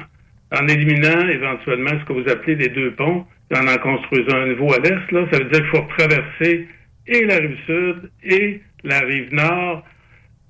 en 0.50 0.67
éliminant 0.67 1.28
éventuellement 1.28 1.90
ce 2.00 2.05
que 2.07 2.12
vous 2.12 2.28
appelez 2.31 2.55
les 2.55 2.69
deux 2.69 2.93
ponts, 2.93 3.26
en 3.55 3.67
en 3.67 3.78
construisant 3.78 4.37
un 4.37 4.47
nouveau 4.47 4.73
à 4.73 4.78
l'est, 4.78 5.12
là, 5.12 5.26
ça 5.31 5.38
veut 5.38 5.50
dire 5.50 5.61
qu'il 5.61 5.81
faut 5.81 5.87
traverser 5.97 6.69
et 7.07 7.25
la 7.25 7.37
rive 7.37 7.57
sud 7.67 8.11
et 8.23 8.61
la 8.85 9.00
rive 9.00 9.33
nord 9.33 9.85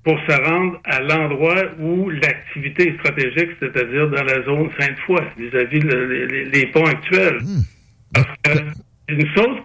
pour 0.03 0.17
se 0.27 0.41
rendre 0.41 0.79
à 0.85 1.01
l'endroit 1.01 1.61
où 1.79 2.09
l'activité 2.09 2.89
est 2.89 2.99
stratégique, 2.99 3.51
c'est-à-dire 3.59 4.09
dans 4.09 4.23
la 4.23 4.41
zone 4.43 4.69
Sainte-Foy, 4.79 5.21
vis-à-vis 5.37 5.81
les, 5.81 6.45
les, 6.45 6.67
ponts 6.67 6.85
actuels. 6.85 7.39
Hmm. 7.41 7.63
Parce 8.13 8.27
que 8.43 8.59
une 9.09 9.27
chose 9.35 9.57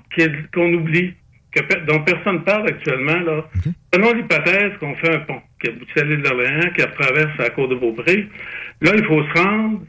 qu'on 0.52 0.72
oublie, 0.74 1.14
que, 1.54 1.84
dont 1.86 2.00
personne 2.00 2.36
ne 2.36 2.40
parle 2.40 2.68
actuellement, 2.68 3.20
là, 3.20 3.48
prenons 3.90 4.12
l'hypothèse 4.12 4.72
qu'on 4.80 4.94
fait 4.96 5.14
un 5.14 5.20
pont 5.20 5.40
qui 5.60 5.68
aboutit 5.68 5.98
à 5.98 6.04
l'île 6.04 6.22
d'Orléans, 6.22 6.70
qui 6.76 6.82
traverse 6.82 7.36
la 7.38 7.50
côte 7.50 7.70
de 7.70 7.76
Beaupré. 7.76 8.28
Là, 8.80 8.92
il 8.94 9.04
faut 9.04 9.22
se 9.22 9.38
rendre 9.38 9.82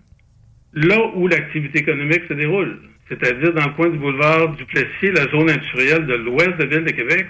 là 0.74 0.98
où 1.16 1.28
l'activité 1.28 1.80
économique 1.80 2.24
se 2.28 2.34
déroule, 2.34 2.80
c'est-à-dire 3.10 3.54
dans 3.54 3.66
le 3.66 3.74
coin 3.74 3.90
du 3.90 3.98
boulevard 3.98 4.50
du 4.56 4.66
Plessis, 4.66 5.12
la 5.14 5.30
zone 5.32 5.50
industrielle 5.50 6.06
de 6.06 6.16
l'ouest 6.16 6.58
de 6.58 6.64
la 6.64 6.66
ville 6.66 6.86
de 6.86 6.92
Québec. 6.92 7.28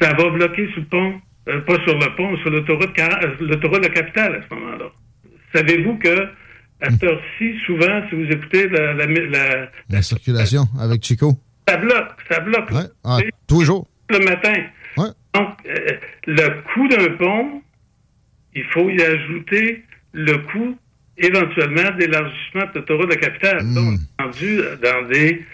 Ça 0.00 0.14
va 0.14 0.30
bloquer 0.30 0.68
sur 0.68 0.80
le 0.80 0.86
pont 0.86 1.20
euh, 1.48 1.60
pas 1.62 1.82
sur 1.84 1.98
le 1.98 2.14
pont, 2.14 2.36
sur 2.38 2.50
l'autoroute, 2.50 2.90
euh, 2.98 3.34
l'autoroute 3.40 3.82
de 3.82 3.88
la 3.88 3.94
capitale 3.94 4.34
à 4.34 4.48
ce 4.48 4.54
moment-là. 4.54 4.92
Savez-vous 5.54 5.96
que 5.96 6.28
à 6.80 6.90
cette 6.90 7.02
heure-ci, 7.02 7.54
souvent, 7.66 8.02
si 8.08 8.14
vous 8.14 8.30
écoutez 8.30 8.68
la, 8.68 8.92
la, 8.94 9.68
la, 9.88 10.02
circulation 10.02 10.64
avec 10.78 11.02
Chico, 11.02 11.32
ça 11.68 11.76
bloque, 11.76 12.10
ça 12.30 12.40
bloque. 12.40 12.70
Ouais. 12.70 12.86
Ah, 13.04 13.18
tous 13.46 13.60
les 13.60 13.66
jours. 13.66 13.86
Le 14.10 14.18
matin. 14.20 14.54
Ouais. 14.96 15.08
Donc, 15.34 15.48
euh, 15.66 15.92
le 16.26 16.48
coût 16.72 16.88
d'un 16.88 17.16
pont, 17.16 17.62
il 18.54 18.64
faut 18.72 18.88
y 18.88 19.02
ajouter 19.02 19.84
le 20.12 20.38
coût 20.38 20.76
éventuellement 21.18 21.90
d'élargissement 21.98 22.62
de 22.72 22.78
l'autoroute 22.78 23.10
de 23.10 23.14
la 23.14 23.20
capitale. 23.20 23.62
Hmm. 23.62 23.74
Donc, 23.74 24.00
rendu 24.18 24.60
dans 24.82 25.08
des 25.08 25.44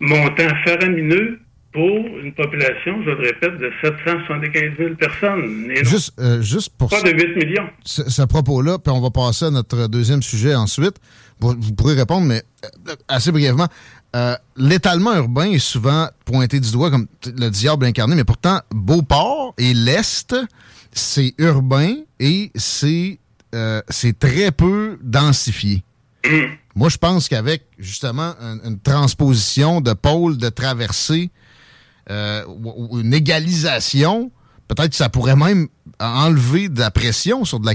montants 0.00 0.54
faramineux 0.64 1.40
pour 1.72 2.18
une 2.22 2.32
population, 2.32 3.02
je 3.04 3.10
le 3.10 3.26
répète, 3.26 3.58
de 3.58 3.70
775 3.82 4.62
000 4.78 4.94
personnes. 4.94 5.70
juste, 5.84 6.18
euh, 6.18 6.40
juste 6.40 6.72
pour 6.78 6.88
pas 6.88 7.02
de 7.02 7.10
8 7.10 7.36
millions. 7.36 7.68
Ce, 7.84 8.22
propos-là, 8.22 8.78
puis 8.78 8.92
on 8.92 9.00
va 9.00 9.10
passer 9.10 9.46
à 9.46 9.50
notre 9.50 9.86
deuxième 9.86 10.22
sujet 10.22 10.54
ensuite. 10.54 10.96
Vous, 11.40 11.54
pourrez 11.76 11.94
répondre, 11.94 12.26
mais 12.26 12.42
euh, 12.64 12.94
assez 13.06 13.32
brièvement. 13.32 13.68
Euh, 14.16 14.36
l'étalement 14.56 15.14
urbain 15.14 15.50
est 15.50 15.58
souvent 15.58 16.08
pointé 16.24 16.60
du 16.60 16.70
doigt 16.70 16.90
comme 16.90 17.06
le 17.26 17.50
diable 17.50 17.84
incarné, 17.84 18.14
mais 18.14 18.24
pourtant, 18.24 18.60
Beauport 18.70 19.54
et 19.58 19.74
l'Est, 19.74 20.34
c'est 20.92 21.34
urbain 21.38 21.94
et 22.18 22.50
c'est 22.54 23.18
c'est 23.88 24.18
très 24.18 24.52
peu 24.52 24.98
densifié. 25.02 25.82
Mm. 26.24 26.52
Moi, 26.74 26.88
je 26.90 26.98
pense 26.98 27.28
qu'avec 27.28 27.64
justement 27.78 28.34
une, 28.40 28.60
une, 28.64 28.80
transposition 28.80 29.80
de 29.80 29.94
pôle 29.94 30.36
de 30.36 30.48
traversée 30.48 31.30
euh, 32.10 32.44
ou 32.46 33.00
une 33.00 33.12
égalisation, 33.12 34.30
peut-être 34.66 34.90
que 34.90 34.96
ça 34.96 35.08
pourrait 35.08 35.36
même 35.36 35.68
enlever 36.00 36.68
de 36.68 36.80
la 36.80 36.90
pression 36.90 37.44
sur 37.44 37.60
de 37.60 37.66
la 37.66 37.74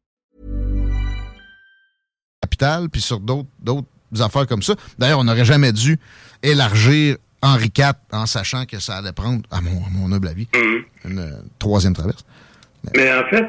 Capital 2.61 2.89
puis 2.91 3.01
sur 3.01 3.19
d'autres 3.19 3.87
affaires 4.19 4.47
comme 4.47 4.61
ça. 4.61 4.75
D'ailleurs, 4.97 5.19
on 5.19 5.23
n'aurait 5.23 5.45
jamais 5.45 5.71
dû 5.71 5.97
élargir 6.43 7.17
Henri 7.41 7.71
IV 7.75 7.93
en 8.11 8.25
sachant 8.25 8.65
que 8.65 8.79
ça 8.79 8.97
allait 8.97 9.13
prendre, 9.13 9.41
à 9.51 9.61
mon, 9.61 9.83
à 9.83 9.89
mon 9.91 10.13
humble 10.13 10.27
avis, 10.27 10.47
une 11.05 11.19
euh, 11.19 11.31
troisième 11.59 11.93
traverse. 11.93 12.23
Mais, 12.83 12.91
Mais 12.97 13.13
en 13.13 13.25
fait, 13.29 13.45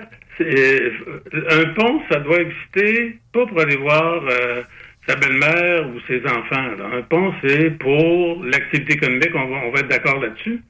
un 1.50 1.64
pont, 1.75 2.00
ça 2.11 2.21
doit 2.21 2.40
exister 2.40 3.19
pas 3.33 3.47
pour 3.47 3.61
aller 3.61 3.76
voir 3.76 4.23
euh, 4.31 4.62
sa 5.07 5.16
belle-mère 5.16 5.88
ou 5.88 6.00
ses 6.09 6.23
enfants. 6.25 6.71
Là. 6.78 6.99
Un 6.99 7.02
pont, 7.02 7.35
c'est 7.45 7.71
pour 7.78 8.42
l'activité 8.45 8.95
économique, 8.95 9.31
on 9.35 9.49
va, 9.49 9.57
on 9.66 9.73
va 9.73 9.81
être 9.81 9.88
d'accord 9.88 10.21
là-dessus. 10.21 10.62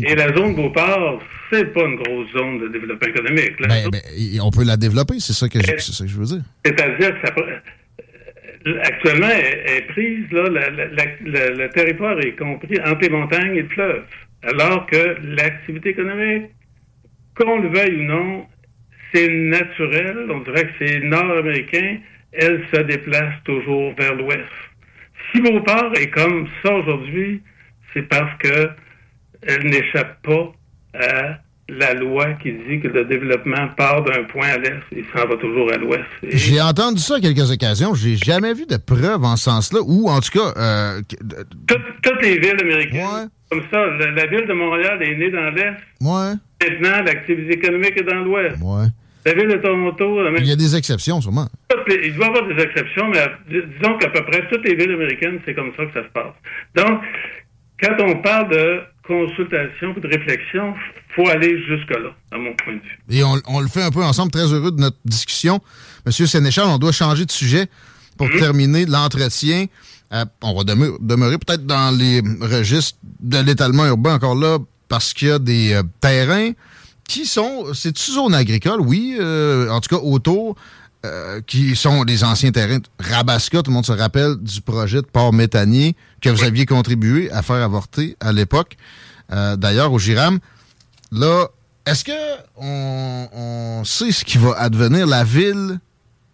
Et 0.00 0.14
la 0.14 0.34
zone 0.34 0.54
Beauport, 0.54 1.22
c'est 1.50 1.72
pas 1.72 1.82
une 1.82 1.96
grosse 1.96 2.30
zone 2.32 2.60
de 2.60 2.68
développement 2.68 3.08
économique. 3.08 3.60
Là. 3.60 3.68
Ben, 3.68 3.90
ben, 3.90 4.00
on 4.42 4.50
peut 4.50 4.64
la 4.64 4.76
développer, 4.76 5.20
c'est 5.20 5.34
ça, 5.34 5.48
que 5.48 5.58
je, 5.60 5.78
ça 5.78 6.04
que 6.04 6.10
je 6.10 6.16
veux 6.16 6.24
dire. 6.24 6.42
C'est-à-dire 6.64 7.20
que 7.20 7.26
ça, 7.26 7.34
actuellement, 8.84 9.28
elle 9.28 9.76
est 9.76 9.86
prise, 9.88 10.30
là, 10.30 10.48
la, 10.48 10.70
la, 10.70 11.50
le 11.50 11.68
territoire 11.70 12.18
est 12.20 12.36
compris 12.36 12.78
entre 12.84 13.02
les 13.02 13.10
montagnes 13.10 13.56
et 13.56 13.62
le 13.62 13.68
fleuve. 13.68 14.02
Alors 14.42 14.86
que 14.86 15.16
l'activité 15.36 15.90
économique, 15.90 16.50
qu'on 17.36 17.60
le 17.60 17.68
veuille 17.68 18.00
ou 18.00 18.04
non, 18.04 18.46
c'est 19.12 19.28
naturel, 19.28 20.26
on 20.30 20.40
dirait 20.40 20.64
que 20.64 20.72
c'est 20.86 21.00
nord-américain, 21.00 21.98
elle 22.32 22.62
se 22.72 22.80
déplace 22.80 23.34
toujours 23.44 23.94
vers 23.94 24.14
l'ouest. 24.14 24.40
Si 25.30 25.40
Beauport 25.40 25.92
est 25.96 26.10
comme 26.10 26.48
ça 26.64 26.74
aujourd'hui, 26.74 27.42
c'est 27.92 28.08
parce 28.08 28.36
que 28.38 28.70
elle 29.46 29.64
n'échappe 29.64 30.22
pas 30.22 30.52
à 30.94 31.38
la 31.68 31.94
loi 31.94 32.34
qui 32.34 32.52
dit 32.52 32.80
que 32.80 32.88
le 32.88 33.04
développement 33.04 33.68
part 33.76 34.02
d'un 34.02 34.24
point 34.24 34.48
à 34.48 34.58
l'est 34.58 34.80
et 34.94 35.04
s'en 35.14 35.26
va 35.26 35.36
toujours 35.36 35.72
à 35.72 35.76
l'ouest. 35.76 36.04
J'ai 36.22 36.60
entendu 36.60 37.00
ça 37.00 37.16
à 37.16 37.20
quelques 37.20 37.50
occasions. 37.50 37.94
J'ai 37.94 38.16
jamais 38.16 38.52
vu 38.52 38.66
de 38.66 38.76
preuves 38.76 39.24
en 39.24 39.36
ce 39.36 39.44
sens-là, 39.44 39.80
ou 39.84 40.08
en 40.08 40.20
tout 40.20 40.38
cas... 40.38 40.52
Euh... 40.56 41.00
toutes 41.66 42.22
les 42.22 42.38
villes 42.38 42.60
américaines, 42.60 43.30
comme 43.50 43.62
ça. 43.70 43.86
La, 43.86 44.26
ville 44.26 44.46
de 44.46 44.52
Montréal 44.52 45.02
est 45.02 45.16
née 45.16 45.30
dans 45.30 45.50
l'est. 45.50 45.76
Ouais. 46.00 46.34
Maintenant, 46.60 47.02
l'activité 47.04 47.54
économique 47.54 47.96
est 47.96 48.04
dans 48.04 48.20
l'ouest. 48.20 48.56
Ouais. 48.60 48.86
La 49.24 49.34
ville 49.34 49.48
de 49.48 49.56
Toronto... 49.56 50.18
Il 50.38 50.46
y 50.46 50.52
a 50.52 50.56
des 50.56 50.76
exceptions, 50.76 51.20
sûrement. 51.20 51.46
il 51.88 52.14
doit 52.14 52.26
y 52.26 52.28
avoir 52.28 52.46
des 52.48 52.62
exceptions, 52.62 53.08
mais 53.08 53.20
disons 53.48 53.96
qu'à 53.98 54.10
peu 54.10 54.24
près 54.24 54.48
toutes 54.48 54.64
les 54.64 54.74
villes 54.74 54.92
américaines, 54.92 55.38
c'est 55.44 55.54
comme 55.54 55.72
ça 55.76 55.86
que 55.86 55.92
ça 55.92 56.02
se 56.02 56.12
passe. 56.12 56.34
Donc, 56.74 57.00
quand 57.80 57.96
on 58.00 58.16
parle 58.16 58.48
de 58.50 58.80
consultation 59.06 59.94
de 59.94 60.06
réflexion, 60.06 60.74
faut 61.14 61.28
aller 61.28 61.58
jusque-là, 61.66 62.10
à 62.30 62.38
mon 62.38 62.54
point 62.54 62.74
de 62.74 62.80
vue. 62.80 62.98
Et 63.10 63.22
on, 63.24 63.60
le 63.60 63.68
fait 63.68 63.82
un 63.82 63.90
peu 63.90 64.02
ensemble, 64.02 64.30
très 64.30 64.52
heureux 64.52 64.70
de 64.70 64.80
notre 64.80 64.96
discussion. 65.04 65.60
Monsieur 66.06 66.26
Sénéchal, 66.26 66.66
on 66.66 66.78
doit 66.78 66.92
changer 66.92 67.24
de 67.24 67.30
sujet 67.30 67.66
pour 68.16 68.28
mhm. 68.28 68.38
terminer 68.38 68.86
l'entretien. 68.86 69.66
Euh, 70.12 70.24
on 70.42 70.54
va 70.54 70.64
demeurer, 70.64 71.38
peut-être 71.38 71.66
dans 71.66 71.96
les 71.96 72.20
registres 72.40 72.98
de 73.20 73.38
l'étalement 73.38 73.86
urbain 73.86 74.14
encore 74.14 74.34
là, 74.34 74.58
parce 74.88 75.14
qu'il 75.14 75.28
y 75.28 75.32
a 75.32 75.38
des 75.38 75.72
euh, 75.72 75.82
terrains 76.00 76.52
qui 77.08 77.26
sont, 77.26 77.74
c'est 77.74 77.90
une 78.08 78.14
zone 78.14 78.34
agricole, 78.34 78.80
oui, 78.80 79.16
euh, 79.18 79.68
en 79.68 79.80
tout 79.80 79.96
cas 79.96 80.02
autour, 80.02 80.56
qui 81.46 81.74
sont 81.74 82.04
les 82.04 82.24
anciens 82.24 82.52
terrains 82.52 82.78
de 82.78 82.86
Rabasca. 83.00 83.62
Tout 83.62 83.70
le 83.70 83.74
monde 83.74 83.86
se 83.86 83.92
rappelle 83.92 84.36
du 84.40 84.60
projet 84.60 85.02
de 85.02 85.06
port 85.06 85.32
méthanier 85.32 85.96
que 86.20 86.30
vous 86.30 86.44
aviez 86.44 86.66
contribué 86.66 87.30
à 87.30 87.42
faire 87.42 87.56
avorter 87.56 88.16
à 88.20 88.32
l'époque. 88.32 88.76
D'ailleurs, 89.28 89.92
au 89.92 89.98
Giram, 89.98 90.38
Là, 91.12 91.48
est-ce 91.86 92.04
que 92.04 92.12
on, 92.56 93.82
sait 93.84 94.12
ce 94.12 94.24
qui 94.24 94.38
va 94.38 94.54
advenir? 94.58 95.06
La 95.06 95.24
ville 95.24 95.78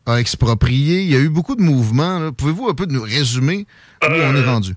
a 0.07 0.21
exproprié. 0.21 1.03
Il 1.03 1.11
y 1.11 1.17
a 1.17 1.19
eu 1.19 1.29
beaucoup 1.29 1.57
de 1.57 1.63
mouvements. 1.63 2.31
Pouvez-vous 2.33 2.69
un 2.69 2.75
peu 2.75 2.87
nous 2.87 3.03
résumer 3.03 3.67
où 4.03 4.07
on 4.07 4.37
est 4.37 4.39
euh, 4.39 4.47
rendu? 4.47 4.75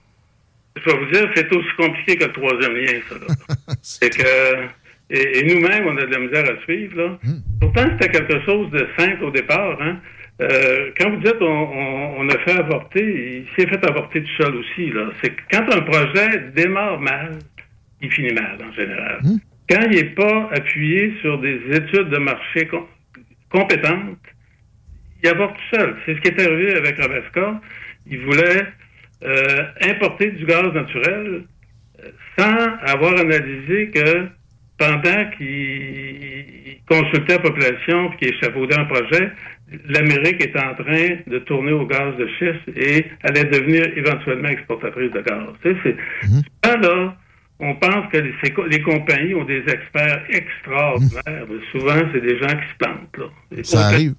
Je 0.75 0.89
vais 0.89 0.97
vous 0.97 1.11
dire, 1.11 1.29
c'est 1.35 1.53
aussi 1.53 1.67
compliqué 1.77 2.17
que 2.17 2.23
le 2.23 2.33
troisième 2.33 2.73
lien, 2.73 2.99
ça. 3.07 3.73
c'est 3.83 4.09
que 4.09 4.67
Et, 5.13 5.43
nous-mêmes, 5.43 5.87
on 5.87 5.97
a 5.97 6.05
de 6.05 6.11
la 6.11 6.19
misère 6.19 6.45
à 6.45 6.63
suivre. 6.63 6.97
Là. 6.97 7.19
Pourtant, 7.59 7.83
c'était 7.91 8.17
quelque 8.17 8.41
chose 8.45 8.71
de 8.71 8.87
simple 8.97 9.25
au 9.25 9.31
départ. 9.31 9.77
Hein. 9.81 9.97
Euh, 10.41 10.91
quand 10.97 11.09
vous 11.11 11.17
dites 11.17 11.41
on, 11.41 12.15
on, 12.17 12.29
a 12.29 12.37
fait 12.39 12.57
avorter, 12.57 13.43
il 13.43 13.45
s'est 13.55 13.69
fait 13.69 13.85
avorter 13.85 14.23
tout 14.23 14.43
seul 14.43 14.55
aussi. 14.55 14.89
Là. 14.89 15.09
C'est 15.21 15.31
que 15.31 15.41
quand 15.51 15.69
un 15.75 15.81
projet 15.81 16.51
démarre 16.55 16.99
mal, 16.99 17.39
il 18.01 18.11
finit 18.11 18.33
mal 18.33 18.57
en 18.67 18.71
général. 18.71 19.19
Quand 19.69 19.81
il 19.91 19.97
n'est 19.97 20.15
pas 20.15 20.49
appuyé 20.53 21.13
sur 21.21 21.37
des 21.39 21.59
études 21.71 22.09
de 22.09 22.17
marché 22.17 22.67
compétentes, 23.51 24.17
il 25.23 25.29
avorte 25.29 25.55
tout 25.57 25.77
seul. 25.77 25.95
C'est 26.05 26.15
ce 26.15 26.21
qui 26.21 26.29
est 26.29 26.41
arrivé 26.41 26.73
avec 26.75 26.97
Ravesca. 26.97 27.61
Il 28.09 28.19
voulait 28.21 28.65
euh, 29.23 29.63
importer 29.81 30.31
du 30.31 30.45
gaz 30.45 30.73
naturel 30.73 31.43
euh, 31.99 32.09
sans 32.37 32.91
avoir 32.91 33.19
analysé 33.19 33.91
que 33.91 34.27
pendant 34.81 35.29
qu'il 35.37 36.77
consultait 36.89 37.33
la 37.33 37.39
population 37.39 38.11
et 38.11 38.17
qu'il 38.17 38.29
échafaudait 38.29 38.79
un 38.79 38.85
projet, 38.85 39.31
l'Amérique 39.85 40.41
est 40.41 40.57
en 40.57 40.73
train 40.73 41.17
de 41.27 41.37
tourner 41.39 41.71
au 41.71 41.85
gaz 41.85 42.15
de 42.17 42.27
schiste 42.39 42.75
et 42.75 43.05
allait 43.21 43.43
devenir 43.43 43.85
éventuellement 43.95 44.49
exportatrice 44.49 45.11
de 45.11 45.21
gaz. 45.21 45.49
Tu 45.61 45.69
sais, 45.69 45.77
c'est, 45.83 46.27
mhm. 46.27 46.81
là, 46.81 47.15
on 47.59 47.75
pense 47.75 48.11
que 48.11 48.17
les, 48.17 48.33
les, 48.71 48.81
compagnies 48.81 49.35
ont 49.35 49.45
des 49.45 49.61
experts 49.67 50.23
extraordinaires. 50.29 51.45
Souvent, 51.71 52.01
c'est 52.11 52.21
des 52.21 52.39
gens 52.39 52.47
qui 52.47 52.69
se 52.71 52.77
plantent. 52.79 53.17
Là. 53.19 53.63
Ça 53.63 53.85
arrive. 53.85 54.15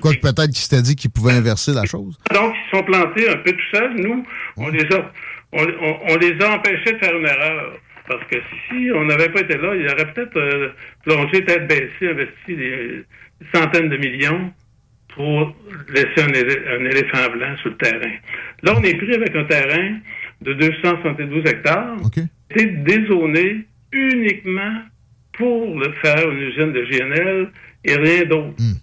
Quoique 0.00 0.20
peut-être 0.20 0.46
qu'ils 0.46 0.58
s'étaient 0.58 0.82
dit 0.82 0.94
qu'ils 0.94 1.10
pouvaient 1.10 1.32
inverser 1.32 1.72
la 1.72 1.84
chose. 1.84 2.16
Donc, 2.32 2.54
ils 2.54 2.76
sont 2.76 2.84
plantés 2.84 3.28
un 3.28 3.38
peu 3.38 3.50
tout 3.50 3.76
seuls. 3.76 3.96
Nous, 3.96 4.24
on, 4.56 4.68
les 4.68 4.84
a, 4.84 5.12
on 5.52 6.16
les 6.16 6.40
a 6.40 6.54
empêchés 6.54 6.92
de 6.92 6.98
faire 6.98 7.16
une 7.16 7.26
erreur. 7.26 7.72
Parce 8.08 8.24
que 8.26 8.36
si 8.68 8.90
on 8.94 9.04
n'avait 9.04 9.28
pas 9.28 9.40
été 9.40 9.56
là, 9.56 9.74
il 9.74 9.86
aurait 9.86 10.12
peut-être 10.12 10.36
euh, 10.36 10.68
plongé 11.04 11.44
tête 11.44 11.66
baissée, 11.66 12.10
investi 12.10 12.56
des 12.56 13.04
centaines 13.52 13.88
de 13.88 13.96
millions 13.96 14.52
pour 15.08 15.56
laisser 15.88 16.22
un, 16.22 16.84
éléphant 16.84 17.30
blanc 17.32 17.56
sur 17.58 17.70
le 17.70 17.76
terrain. 17.76 18.12
Là, 18.62 18.74
on 18.76 18.82
est 18.82 18.94
pris 18.94 19.14
avec 19.14 19.34
un 19.34 19.44
terrain 19.44 19.98
de 20.42 20.52
272 20.52 21.46
hectares. 21.46 21.96
C'est 22.54 22.84
dézoné 22.84 23.66
uniquement 23.92 24.82
pour 25.32 25.78
le 25.78 25.92
faire 26.02 26.30
une 26.30 26.38
usine 26.38 26.72
de 26.72 26.84
GNL 26.84 27.50
et 27.84 27.96
rien 27.96 28.24
d'autre. 28.24 28.54
Hmm. 28.58 28.74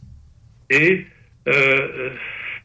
Et 0.70 1.06
euh, 1.48 2.10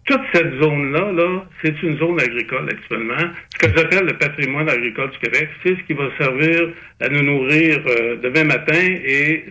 toute 0.09 0.23
cette 0.33 0.55
zone-là, 0.63 1.13
là, 1.13 1.45
c'est 1.63 1.83
une 1.83 1.99
zone 1.99 2.19
agricole 2.19 2.67
actuellement. 2.71 3.31
Ce 3.53 3.59
que 3.59 3.77
j'appelle 3.77 4.07
le 4.07 4.17
patrimoine 4.17 4.69
agricole 4.69 5.11
du 5.11 5.19
Québec, 5.19 5.51
c'est 5.63 5.77
ce 5.77 5.83
qui 5.83 5.93
va 5.93 6.09
servir 6.19 6.71
à 7.01 7.09
nous 7.11 7.23
nourrir 7.23 7.79
euh, 7.87 8.17
demain 8.17 8.45
matin 8.45 8.97
et 9.05 9.45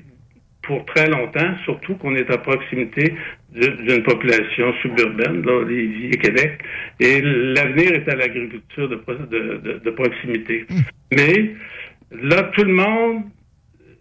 pour 0.63 0.83
très 0.85 1.07
longtemps, 1.07 1.55
surtout 1.63 1.95
qu'on 1.95 2.15
est 2.15 2.29
à 2.31 2.39
proximité 2.39 3.13
d'une 3.53 4.03
population 4.03 4.73
suburbaine, 4.81 5.45
là, 5.45 5.63
Lévis 5.63 6.09
et 6.11 6.17
Québec. 6.17 6.59
Et 6.99 7.21
l'avenir 7.21 7.93
est 7.93 8.09
à 8.09 8.15
l'agriculture 8.15 8.89
de, 8.89 9.91
proximité. 9.91 10.65
Mais 11.11 11.51
là, 12.11 12.43
tout 12.53 12.63
le 12.63 12.73
monde 12.73 13.23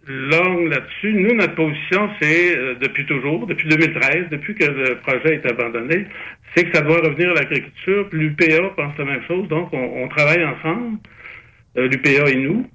longue 0.07 0.69
là-dessus. 0.69 1.13
Nous, 1.13 1.35
notre 1.35 1.55
position, 1.55 2.09
c'est 2.19 2.57
euh, 2.57 2.75
depuis 2.81 3.05
toujours, 3.05 3.45
depuis 3.47 3.67
2013, 3.67 4.29
depuis 4.31 4.55
que 4.55 4.65
le 4.65 4.95
projet 4.99 5.35
est 5.35 5.45
abandonné, 5.45 6.05
c'est 6.57 6.65
que 6.65 6.75
ça 6.75 6.81
doit 6.81 7.01
revenir 7.01 7.29
à 7.31 7.35
l'agriculture. 7.35 8.07
L'UPA 8.11 8.69
pense 8.75 8.97
la 8.97 9.05
même 9.05 9.23
chose, 9.27 9.47
donc 9.47 9.69
on, 9.71 10.07
travaille 10.07 10.43
ensemble, 10.43 10.97
euh, 11.77 11.87
l'UPA 11.87 12.29
et 12.29 12.35
nous. 12.35 12.65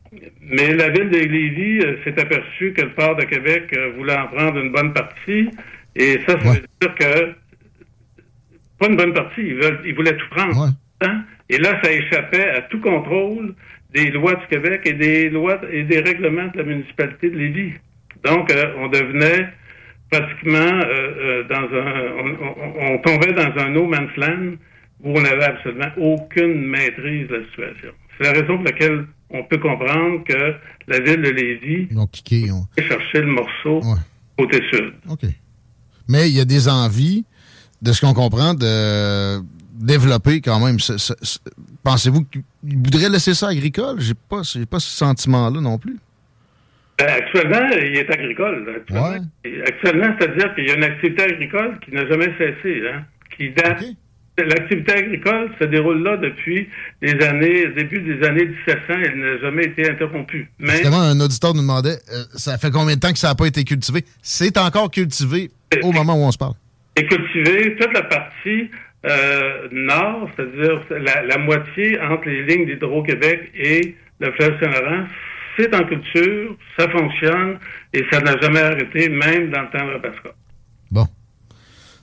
Mais 0.40 0.74
la 0.74 0.90
ville 0.90 1.10
de 1.10 1.18
Lévis 1.18 1.80
euh, 1.80 1.96
s'est 2.04 2.20
aperçue 2.20 2.72
que 2.74 2.82
le 2.82 2.92
port 2.92 3.16
de 3.16 3.24
Québec 3.24 3.76
voulait 3.96 4.16
en 4.16 4.28
prendre 4.28 4.58
une 4.58 4.70
bonne 4.70 4.92
partie, 4.92 5.50
et 5.96 6.20
ça, 6.26 6.40
ça 6.40 6.52
veut 6.52 6.62
dire 6.80 6.94
que 6.94 7.32
pas 8.78 8.88
une 8.88 8.96
bonne 8.96 9.12
partie, 9.12 9.42
ils, 9.42 9.54
veulent, 9.54 9.80
ils 9.84 9.94
voulaient 9.94 10.16
tout 10.16 10.28
prendre. 10.30 10.70
Hein? 11.02 11.24
Et 11.48 11.58
là, 11.58 11.80
ça 11.82 11.92
échappait 11.92 12.48
à 12.50 12.62
tout 12.62 12.80
contrôle 12.80 13.54
des 13.92 14.10
lois 14.10 14.34
du 14.34 14.46
Québec 14.46 14.82
et 14.86 14.94
des 14.94 15.28
lois 15.28 15.60
et 15.70 15.82
des 15.82 16.00
règlements 16.00 16.48
de 16.48 16.58
la 16.58 16.64
municipalité 16.64 17.30
de 17.30 17.36
Lévis. 17.36 17.74
Donc, 18.24 18.50
euh, 18.50 18.74
on 18.78 18.88
devenait 18.88 19.48
pratiquement 20.12 20.58
euh, 20.58 20.84
euh, 20.84 21.44
dans 21.48 21.56
un... 21.56 22.92
On, 22.92 22.98
tombait 22.98 23.32
dans 23.32 23.62
un 23.62 23.70
no 23.70 23.86
man's 23.86 24.14
land 24.16 24.56
où 25.02 25.18
on 25.18 25.22
n'avait 25.22 25.44
absolument 25.44 25.90
aucune 25.96 26.66
maîtrise 26.66 27.28
de 27.28 27.36
la 27.36 27.44
situation. 27.46 27.92
C'est 28.18 28.24
la 28.24 28.32
raison 28.32 28.56
pour 28.56 28.64
laquelle 28.64 29.06
on 29.30 29.42
peut 29.44 29.58
comprendre 29.58 30.22
que 30.24 30.54
la 30.86 31.00
ville 31.00 31.22
de 31.22 31.30
Lévis 31.30 31.88
a 31.96 32.82
cherché 32.82 33.20
le 33.20 33.26
morceau 33.26 33.80
côté 34.38 34.60
sud. 34.70 34.92
OK. 35.08 35.24
Mais 36.08 36.28
il 36.28 36.36
y 36.36 36.40
a 36.40 36.44
des 36.44 36.68
envies, 36.68 37.24
de 37.80 37.92
ce 37.92 38.00
qu'on 38.02 38.12
comprend, 38.12 38.54
de 38.54 39.40
développer 39.72 40.40
quand 40.40 40.60
même. 40.60 40.76
Pensez-vous 41.82 42.24
qu'il 42.24 42.42
voudrait 42.62 43.08
laisser 43.08 43.34
ça 43.34 43.48
agricole? 43.48 44.00
J'ai 44.00 44.14
pas, 44.14 44.42
pas 44.70 44.80
ce 44.80 44.90
sentiment-là 44.90 45.60
non 45.60 45.78
plus. 45.78 45.98
Ben, 46.98 47.08
actuellement, 47.08 47.68
il 47.70 47.96
est 47.96 48.10
agricole. 48.10 48.82
Actuellement, 49.66 50.14
c'est-à-dire 50.18 50.54
qu'il 50.54 50.68
y 50.68 50.70
a 50.70 50.74
une 50.74 50.84
activité 50.84 51.22
agricole 51.22 51.78
qui 51.84 51.94
n'a 51.94 52.06
jamais 52.06 52.32
cessé, 52.38 52.82
hein, 52.88 53.04
qui 53.36 53.50
date. 53.50 53.84
L'activité 54.38 54.92
agricole 54.92 55.50
se 55.60 55.64
déroule 55.66 56.02
là 56.02 56.16
depuis 56.16 56.66
les 57.02 57.22
années, 57.22 57.66
début 57.76 58.00
des 58.00 58.26
années 58.26 58.46
1700, 58.46 58.78
elle 58.88 59.18
n'a 59.18 59.38
jamais 59.38 59.64
été 59.64 59.90
interrompue. 59.90 60.48
Mais, 60.58 60.72
Justement, 60.72 61.02
un 61.02 61.20
auditeur 61.20 61.52
nous 61.52 61.60
demandait, 61.60 61.98
euh, 62.10 62.24
ça 62.34 62.56
fait 62.56 62.70
combien 62.70 62.94
de 62.94 63.00
temps 63.00 63.12
que 63.12 63.18
ça 63.18 63.28
n'a 63.28 63.34
pas 63.34 63.46
été 63.46 63.62
cultivé? 63.62 64.04
C'est 64.22 64.56
encore 64.56 64.90
cultivé 64.90 65.50
au 65.82 65.92
moment 65.92 66.14
où 66.14 66.24
on 66.24 66.32
se 66.32 66.38
parle. 66.38 66.54
C'est 66.96 67.06
cultivé, 67.06 67.76
toute 67.76 67.92
la 67.92 68.04
partie 68.04 68.70
euh, 69.04 69.68
nord, 69.72 70.30
c'est-à-dire 70.36 70.80
la, 70.90 71.38
moitié 71.38 72.00
entre 72.00 72.28
les 72.28 72.44
lignes 72.44 72.66
d'Hydro-Québec 72.66 73.50
et 73.54 73.96
le 74.20 74.32
fleuve 74.32 74.58
Saint-Laurent, 74.60 75.06
c'est 75.56 75.74
en 75.74 75.84
culture, 75.84 76.56
ça 76.78 76.88
fonctionne 76.88 77.58
et 77.92 78.04
ça 78.10 78.20
n'a 78.20 78.38
jamais 78.40 78.60
arrêté, 78.60 79.08
même 79.08 79.50
dans 79.50 79.62
le 79.62 79.70
temps 79.70 79.86
de 79.86 79.92
Rabasca. 79.92 80.30
Bon. 80.90 81.06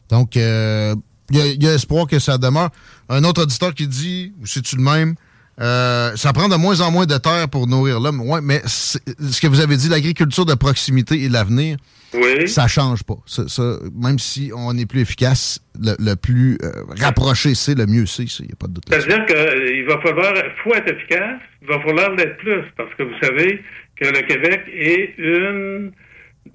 Donc, 0.09 0.35
il 0.35 0.41
euh, 0.41 0.95
y, 1.31 1.67
a 1.67 1.73
espoir 1.73 2.07
que 2.07 2.19
ça 2.19 2.37
demeure. 2.37 2.69
Un 3.09 3.23
autre 3.23 3.43
auditeur 3.43 3.73
qui 3.73 3.87
dit, 3.87 4.33
ou 4.41 4.45
c'est-tu 4.45 4.75
le 4.75 4.83
même, 4.83 5.15
euh, 5.59 6.15
ça 6.15 6.33
prend 6.33 6.47
de 6.47 6.55
moins 6.55 6.81
en 6.81 6.91
moins 6.91 7.05
de 7.05 7.17
terre 7.17 7.49
pour 7.49 7.67
nourrir 7.67 7.99
l'homme. 7.99 8.21
Ouais, 8.21 8.39
mais 8.41 8.61
ce 8.65 8.97
que 9.41 9.47
vous 9.47 9.59
avez 9.59 9.77
dit, 9.77 9.89
l'agriculture 9.89 10.45
de 10.45 10.53
proximité 10.55 11.23
et 11.23 11.29
l'avenir, 11.29 11.77
oui. 12.13 12.47
Ça 12.47 12.67
change 12.67 13.03
pas. 13.03 13.17
Ça, 13.25 13.61
même 13.95 14.17
si 14.17 14.51
on 14.55 14.75
est 14.77 14.85
plus 14.85 15.01
efficace, 15.01 15.59
le, 15.79 16.15
plus 16.15 16.57
euh, 16.63 16.71
rapproché 16.99 17.53
c'est, 17.53 17.77
le 17.77 17.85
mieux 17.85 18.05
c'est. 18.05 18.23
Il 18.39 18.47
n'y 18.47 18.51
a 18.51 18.55
pas 18.55 18.67
de 18.67 18.73
doute. 18.73 18.85
C'est-à-dire 18.89 19.25
qu'il 19.25 19.85
va 19.85 20.01
falloir, 20.01 20.33
faut 20.63 20.73
être 20.73 20.91
efficace, 20.91 21.39
il 21.61 21.67
va 21.67 21.79
falloir 21.81 22.15
l'être 22.15 22.37
plus, 22.37 22.63
parce 22.75 22.93
que 22.95 23.03
vous 23.03 23.19
savez 23.21 23.61
que 23.95 24.05
le 24.05 24.21
Québec 24.21 24.63
est 24.73 25.13
une 25.17 25.91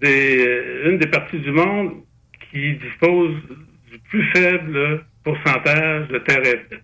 des, 0.01 0.83
une 0.87 0.99
des 0.99 1.07
parties 1.07 1.39
du 1.39 1.53
monde 1.53 2.03
qui 2.51 2.75
dispose 2.75 3.35
du 3.93 3.99
plus 4.11 4.25
faible 4.33 5.05
pourcentage 5.25 6.09
de 6.09 6.19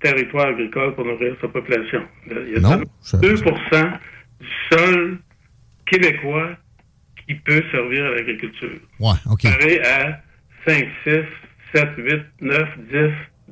territoire 0.00 0.48
agricole 0.48 0.94
pour 0.94 1.04
nourrir 1.04 1.36
sa 1.40 1.48
population. 1.48 2.02
Il 2.26 2.54
y 2.54 2.56
a 2.56 2.60
non, 2.60 2.80
2% 3.12 3.98
du 4.40 4.46
sol 4.70 5.18
québécois 5.86 6.50
qui 7.26 7.34
peut 7.34 7.62
servir 7.70 8.06
à 8.06 8.10
l'agriculture. 8.14 8.80
Ouais, 8.98 9.12
OK. 9.30 9.42
Comparé 9.42 9.80
à 9.82 10.20
5, 10.66 10.88
6, 11.04 11.10
7, 11.74 11.88
8, 11.98 12.22
9, 12.40 12.68
10 12.90 12.96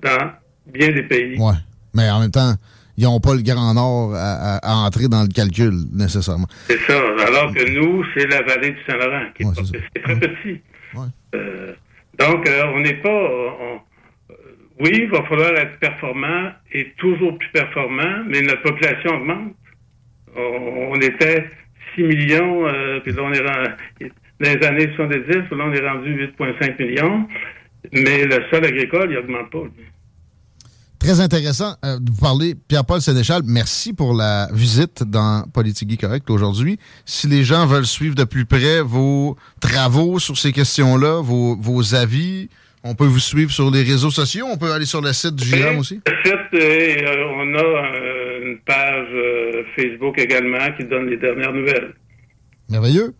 dans 0.03 0.33
bien 0.67 0.89
des 0.89 1.03
pays. 1.03 1.39
Ouais. 1.39 1.55
Mais 1.95 2.11
en 2.11 2.21
même 2.21 2.31
temps, 2.31 2.55
ils 2.97 3.05
n'ont 3.05 3.21
pas 3.21 3.35
le 3.35 3.43
Grand 3.43 3.75
Nord 3.75 4.15
à, 4.15 4.61
entrer 4.87 5.09
dans 5.09 5.23
le 5.23 5.29
calcul, 5.29 5.73
nécessairement. 5.93 6.49
C'est 6.67 6.81
ça. 6.81 6.99
Alors 7.27 7.53
que 7.53 7.71
nous, 7.71 8.05
c'est 8.15 8.27
la 8.27 8.43
vallée 8.43 8.71
du 8.71 8.79
Saint-Laurent, 8.89 9.27
qui 9.35 9.43
est, 9.43 10.03
très 10.03 10.19
petit. 10.19 10.61
Ouais. 10.95 11.07
Euh, 11.35 11.73
donc, 12.19 12.49
euh, 12.49 12.73
on 12.75 12.81
n'est 12.81 12.95
pas... 12.95 13.09
Euh, 13.09 13.77
oui, 14.81 14.91
il 14.93 15.09
va 15.11 15.23
falloir 15.25 15.53
être 15.57 15.79
performant 15.79 16.53
et 16.73 16.93
toujours 16.99 17.37
plus 17.37 17.49
performant, 17.51 18.25
mais 18.27 18.43
notre 18.43 18.63
population 18.63 19.11
augmente. 19.17 19.55
on 20.37 20.95
était 21.01 21.47
6 21.95 22.03
millions, 22.03 22.67
euh, 22.67 23.01
puis 23.01 23.13
là, 23.13 23.23
on 23.25 23.33
est 23.33 23.43
dans 23.43 24.11
les 24.41 24.67
années 24.67 24.91
70, 24.95 25.27
là, 25.29 25.45
on 25.53 25.73
est 25.73 25.89
rendu 25.89 26.33
8,5 26.39 26.83
millions. 26.83 27.27
Mais 27.93 28.25
le 28.25 28.43
sol 28.51 28.65
agricole, 28.65 29.11
il 29.11 29.17
n'augmente 29.17 29.51
pas. 29.51 29.65
Très 30.99 31.21
intéressant 31.21 31.77
euh, 31.85 31.99
de 32.01 32.11
vous 32.11 32.21
parler. 32.21 32.55
Pierre-Paul 32.67 33.01
Sénéchal, 33.01 33.43
merci 33.45 33.93
pour 33.93 34.15
la 34.15 34.49
visite 34.53 35.05
dans 35.05 35.45
Politique 35.53 36.01
Correct 36.01 36.29
aujourd'hui. 36.29 36.79
Si 37.05 37.29
les 37.29 37.45
gens 37.45 37.67
veulent 37.67 37.87
suivre 37.87 38.17
de 38.17 38.25
plus 38.25 38.47
près 38.47 38.81
vos 38.81 39.37
travaux 39.61 40.19
sur 40.19 40.37
ces 40.37 40.53
questions-là, 40.53 41.21
vos 41.23 41.95
avis, 41.95 42.49
on 42.85 42.95
peut 42.95 43.07
vous 43.07 43.19
suivre 43.19 43.51
sur 43.51 43.71
les 43.71 43.83
réseaux 43.83 44.11
sociaux. 44.11 44.47
On 44.51 44.57
peut 44.57 44.73
aller 44.73 44.87
sur 44.87 45.01
le 45.01 45.13
site 45.13 45.35
du 45.35 45.45
GIRAM 45.45 45.79
aussi. 45.79 46.01
Le 46.07 46.13
site, 46.25 46.55
euh, 46.55 47.25
on 47.35 47.55
a 47.55 48.49
une 48.49 48.59
page 48.59 49.09
euh, 49.13 49.63
Facebook 49.77 50.19
également 50.19 50.73
qui 50.77 50.85
donne 50.85 51.07
les 51.07 51.17
dernières 51.17 51.53
nouvelles. 51.53 51.95
Merveilleux. 52.69 53.15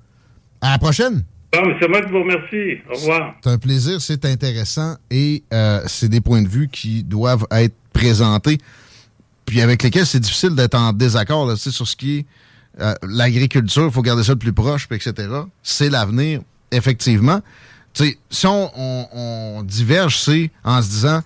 À 0.61 0.73
la 0.73 0.79
prochaine. 0.79 1.25
Bon, 1.53 1.67
mais 1.67 1.75
c'est 1.81 1.89
moi 1.89 2.03
qui 2.03 2.11
vous 2.11 2.23
remercie. 2.23 2.81
Au 2.91 2.95
revoir. 2.95 3.35
C'est 3.43 3.51
un 3.51 3.59
plaisir, 3.59 4.01
c'est 4.01 4.25
intéressant 4.27 4.97
et 5.11 5.43
euh, 5.53 5.81
c'est 5.87 6.09
des 6.09 6.21
points 6.21 6.43
de 6.43 6.49
vue 6.49 6.69
qui 6.69 7.03
doivent 7.03 7.47
être 7.51 7.75
présentés, 7.93 8.59
puis 9.47 9.63
avec 9.63 9.83
lesquels 9.83 10.07
c'est 10.07 10.21
difficile 10.21 10.55
d'être 10.55 10.75
en 10.75 10.93
désaccord 10.93 11.47
là, 11.47 11.57
sur 11.57 11.89
ce 11.89 11.97
qui 11.97 12.19
est 12.19 12.27
euh, 12.81 12.95
l'agriculture. 13.03 13.87
Il 13.87 13.91
faut 13.91 14.03
garder 14.03 14.23
ça 14.23 14.33
le 14.33 14.39
plus 14.39 14.53
proche, 14.53 14.87
puis 14.87 14.97
etc. 14.97 15.29
C'est 15.63 15.89
l'avenir, 15.89 16.41
effectivement. 16.71 17.41
Si 18.31 18.47
on, 18.47 19.63
diverge, 19.65 20.19
c'est 20.19 20.51
en 20.65 20.83
se 20.83 20.89
disant, 20.89 21.23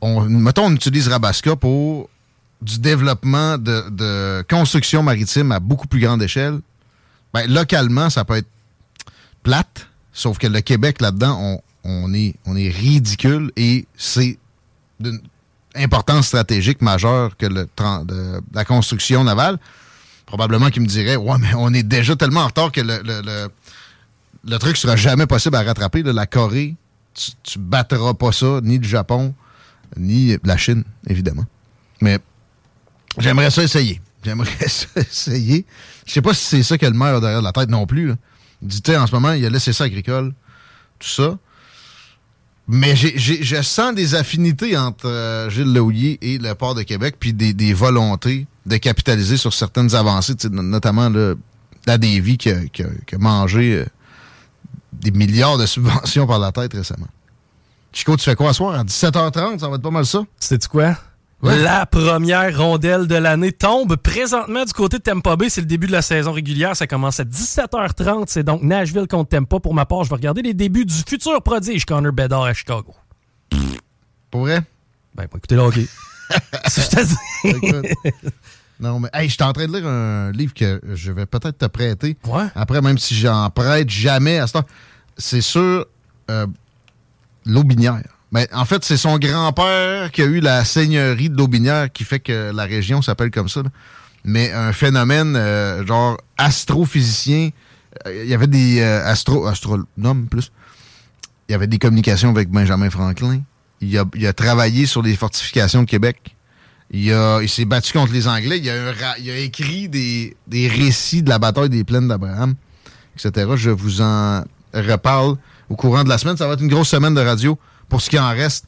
on, 0.00 0.22
mettons, 0.22 0.66
on 0.66 0.74
utilise 0.74 1.08
Rabasca 1.08 1.56
pour 1.56 2.08
du 2.60 2.78
développement 2.78 3.58
de, 3.58 4.42
construction 4.48 5.02
maritime 5.02 5.52
à 5.52 5.60
beaucoup 5.60 5.86
plus 5.86 6.00
grande 6.00 6.22
échelle, 6.22 6.60
ben, 7.32 7.46
localement, 7.46 8.10
ça 8.10 8.24
peut 8.24 8.36
être 8.36 8.48
plate, 9.42 9.88
sauf 10.12 10.38
que 10.38 10.46
le 10.46 10.60
Québec, 10.60 11.00
là-dedans, 11.00 11.60
on, 11.84 12.14
est, 12.14 12.34
on 12.46 12.56
est 12.56 12.68
ridicule 12.68 13.52
et 13.56 13.86
c'est 13.96 14.38
d'une 15.00 15.20
importance 15.74 16.26
stratégique 16.26 16.82
majeure 16.82 17.36
que 17.36 17.46
le, 17.46 17.68
la 18.52 18.64
construction 18.64 19.24
navale. 19.24 19.58
Probablement 20.26 20.68
qu'il 20.68 20.82
me 20.82 20.86
dirait 20.86 21.16
Ouais, 21.16 21.36
mais 21.38 21.54
on 21.56 21.72
est 21.72 21.82
déjà 21.82 22.14
tellement 22.16 22.40
en 22.40 22.46
retard 22.48 22.72
que 22.72 22.82
le, 22.82 23.48
truc 24.58 24.76
sera 24.76 24.96
jamais 24.96 25.26
possible 25.26 25.56
à 25.56 25.62
rattraper. 25.62 26.02
la 26.02 26.26
Corée, 26.26 26.76
tu, 27.14 27.30
tu 27.42 27.58
battras 27.58 28.14
pas 28.14 28.32
ça, 28.32 28.60
ni 28.62 28.78
le 28.78 28.84
Japon, 28.84 29.34
ni 29.96 30.36
la 30.44 30.56
Chine, 30.56 30.84
évidemment. 31.06 31.44
Mais 32.00 32.18
J'aimerais 33.18 33.50
ça 33.50 33.62
essayer. 33.62 34.00
J'aimerais 34.24 34.50
ça 34.68 34.86
essayer. 34.96 35.64
Je 36.06 36.12
sais 36.12 36.22
pas 36.22 36.34
si 36.34 36.44
c'est 36.44 36.62
ça 36.62 36.78
que 36.78 36.86
le 36.86 36.92
maire 36.92 37.20
derrière 37.20 37.42
la 37.42 37.52
tête 37.52 37.68
non 37.68 37.86
plus. 37.86 38.12
Dit, 38.62 38.82
en 38.96 39.06
ce 39.06 39.12
moment, 39.12 39.32
il 39.32 39.44
a 39.44 39.50
laissé 39.50 39.72
ça 39.72 39.84
agricole, 39.84 40.32
tout 40.98 41.08
ça. 41.08 41.38
Mais 42.70 42.94
je 42.96 43.62
sens 43.62 43.94
des 43.94 44.14
affinités 44.14 44.76
entre 44.76 45.06
euh, 45.08 45.48
Gilles 45.48 45.72
Lehouillier 45.72 46.18
et 46.20 46.36
le 46.36 46.54
port 46.54 46.74
de 46.74 46.82
Québec, 46.82 47.16
puis 47.18 47.32
des, 47.32 47.72
volontés 47.72 48.46
de 48.66 48.76
capitaliser 48.76 49.38
sur 49.38 49.54
certaines 49.54 49.94
avancées, 49.94 50.34
notamment 50.50 51.08
la 51.86 51.96
Davy 51.96 52.36
qui 52.36 52.50
a, 52.50 52.56
a, 52.58 53.18
mangé 53.18 53.74
euh, 53.74 53.86
des 54.92 55.10
milliards 55.10 55.58
de 55.58 55.66
subventions 55.66 56.26
par 56.26 56.38
la 56.38 56.52
tête 56.52 56.72
récemment. 56.72 57.08
Chico, 57.92 58.16
tu 58.16 58.24
fais 58.24 58.34
quoi 58.36 58.52
ce 58.52 58.58
soir? 58.58 58.74
À 58.74 58.84
17h30, 58.84 59.58
ça 59.58 59.68
va 59.68 59.76
être 59.76 59.82
pas 59.82 59.90
mal 59.90 60.06
ça? 60.06 60.22
Sais-tu 60.38 60.68
quoi? 60.68 60.96
La 61.42 61.86
première 61.86 62.58
rondelle 62.58 63.06
de 63.06 63.14
l'année 63.14 63.52
tombe 63.52 63.94
présentement 63.94 64.64
du 64.64 64.72
côté 64.72 64.98
de 64.98 65.02
Tampa 65.02 65.36
Bay. 65.36 65.48
C'est 65.48 65.60
le 65.60 65.68
début 65.68 65.86
de 65.86 65.92
la 65.92 66.02
saison 66.02 66.32
régulière. 66.32 66.74
Ça 66.74 66.88
commence 66.88 67.20
à 67.20 67.24
17h30. 67.24 68.24
C'est 68.26 68.42
donc 68.42 68.62
Nashville 68.62 69.06
contre 69.06 69.30
Tampa. 69.30 69.60
Pour 69.60 69.72
ma 69.72 69.86
part, 69.86 70.02
je 70.02 70.08
vais 70.08 70.16
regarder 70.16 70.42
les 70.42 70.54
débuts 70.54 70.84
du 70.84 70.96
futur 71.06 71.40
prodige 71.42 71.84
Connor 71.84 72.12
Bedard 72.12 72.42
à 72.42 72.54
Chicago. 72.54 72.92
Pour 74.30 74.40
vrai? 74.42 74.62
Ben, 75.14 75.24
écoutez 75.24 75.54
là, 75.54 75.66
OK. 75.66 75.78
si 76.66 76.80
je 76.80 76.88
te 76.88 77.00
Non, 78.80 79.00
mais 79.00 79.08
hey, 79.12 79.28
je 79.28 79.34
suis 79.34 79.42
en 79.42 79.52
train 79.52 79.66
de 79.66 79.76
lire 79.76 79.86
un 79.86 80.30
livre 80.32 80.54
que 80.54 80.80
je 80.94 81.10
vais 81.12 81.26
peut-être 81.26 81.58
te 81.58 81.66
prêter. 81.66 82.16
Ouais. 82.24 82.46
Après, 82.54 82.80
même 82.80 82.98
si 82.98 83.14
j'en 83.16 83.50
prête 83.50 83.90
jamais 83.90 84.38
à 84.38 84.46
ce 84.46 84.54
temps, 84.54 84.64
c'est 85.16 85.40
sur 85.40 85.84
euh, 86.30 86.46
l'Aubinière. 87.44 88.02
Ben, 88.30 88.46
en 88.52 88.64
fait, 88.64 88.84
c'est 88.84 88.96
son 88.96 89.18
grand-père 89.18 90.10
qui 90.10 90.22
a 90.22 90.26
eu 90.26 90.40
la 90.40 90.64
seigneurie 90.64 91.30
de 91.30 91.36
l'Aubinière 91.36 91.90
qui 91.90 92.04
fait 92.04 92.20
que 92.20 92.52
la 92.52 92.64
région 92.64 93.00
s'appelle 93.00 93.30
comme 93.30 93.48
ça. 93.48 93.62
Mais 94.24 94.52
un 94.52 94.72
phénomène 94.72 95.34
euh, 95.36 95.86
genre 95.86 96.18
astrophysicien. 96.36 97.50
Euh, 98.06 98.24
il 98.24 98.28
y 98.28 98.34
avait 98.34 98.46
des 98.46 98.80
euh, 98.80 99.04
astro 99.06 99.46
astronomes 99.46 100.26
plus. 100.26 100.52
Il 101.48 101.52
y 101.52 101.54
avait 101.54 101.66
des 101.66 101.78
communications 101.78 102.30
avec 102.30 102.50
Benjamin 102.50 102.90
Franklin. 102.90 103.40
Il 103.80 103.96
a, 103.96 104.04
il 104.14 104.26
a 104.26 104.32
travaillé 104.34 104.84
sur 104.84 105.00
les 105.02 105.16
fortifications 105.16 105.82
de 105.82 105.88
Québec. 105.88 106.36
Il, 106.90 107.12
a, 107.12 107.40
il 107.42 107.48
s'est 107.48 107.66
battu 107.66 107.92
contre 107.92 108.12
les 108.12 108.28
Anglais. 108.28 108.58
Il 108.58 108.68
a, 108.70 109.18
il 109.18 109.30
a 109.30 109.36
écrit 109.36 109.88
des, 109.88 110.36
des 110.46 110.68
récits 110.68 111.22
de 111.22 111.28
la 111.28 111.38
bataille 111.38 111.68
des 111.68 111.84
plaines 111.84 112.08
d'Abraham, 112.08 112.54
etc. 113.14 113.52
Je 113.56 113.70
vous 113.70 114.00
en 114.00 114.42
reparle 114.72 115.36
au 115.68 115.76
courant 115.76 116.04
de 116.04 116.08
la 116.08 116.18
semaine. 116.18 116.36
Ça 116.36 116.46
va 116.46 116.54
être 116.54 116.62
une 116.62 116.68
grosse 116.68 116.88
semaine 116.88 117.14
de 117.14 117.20
radio 117.20 117.58
pour 117.88 118.00
ce 118.00 118.10
qui 118.10 118.18
en 118.18 118.30
reste, 118.30 118.66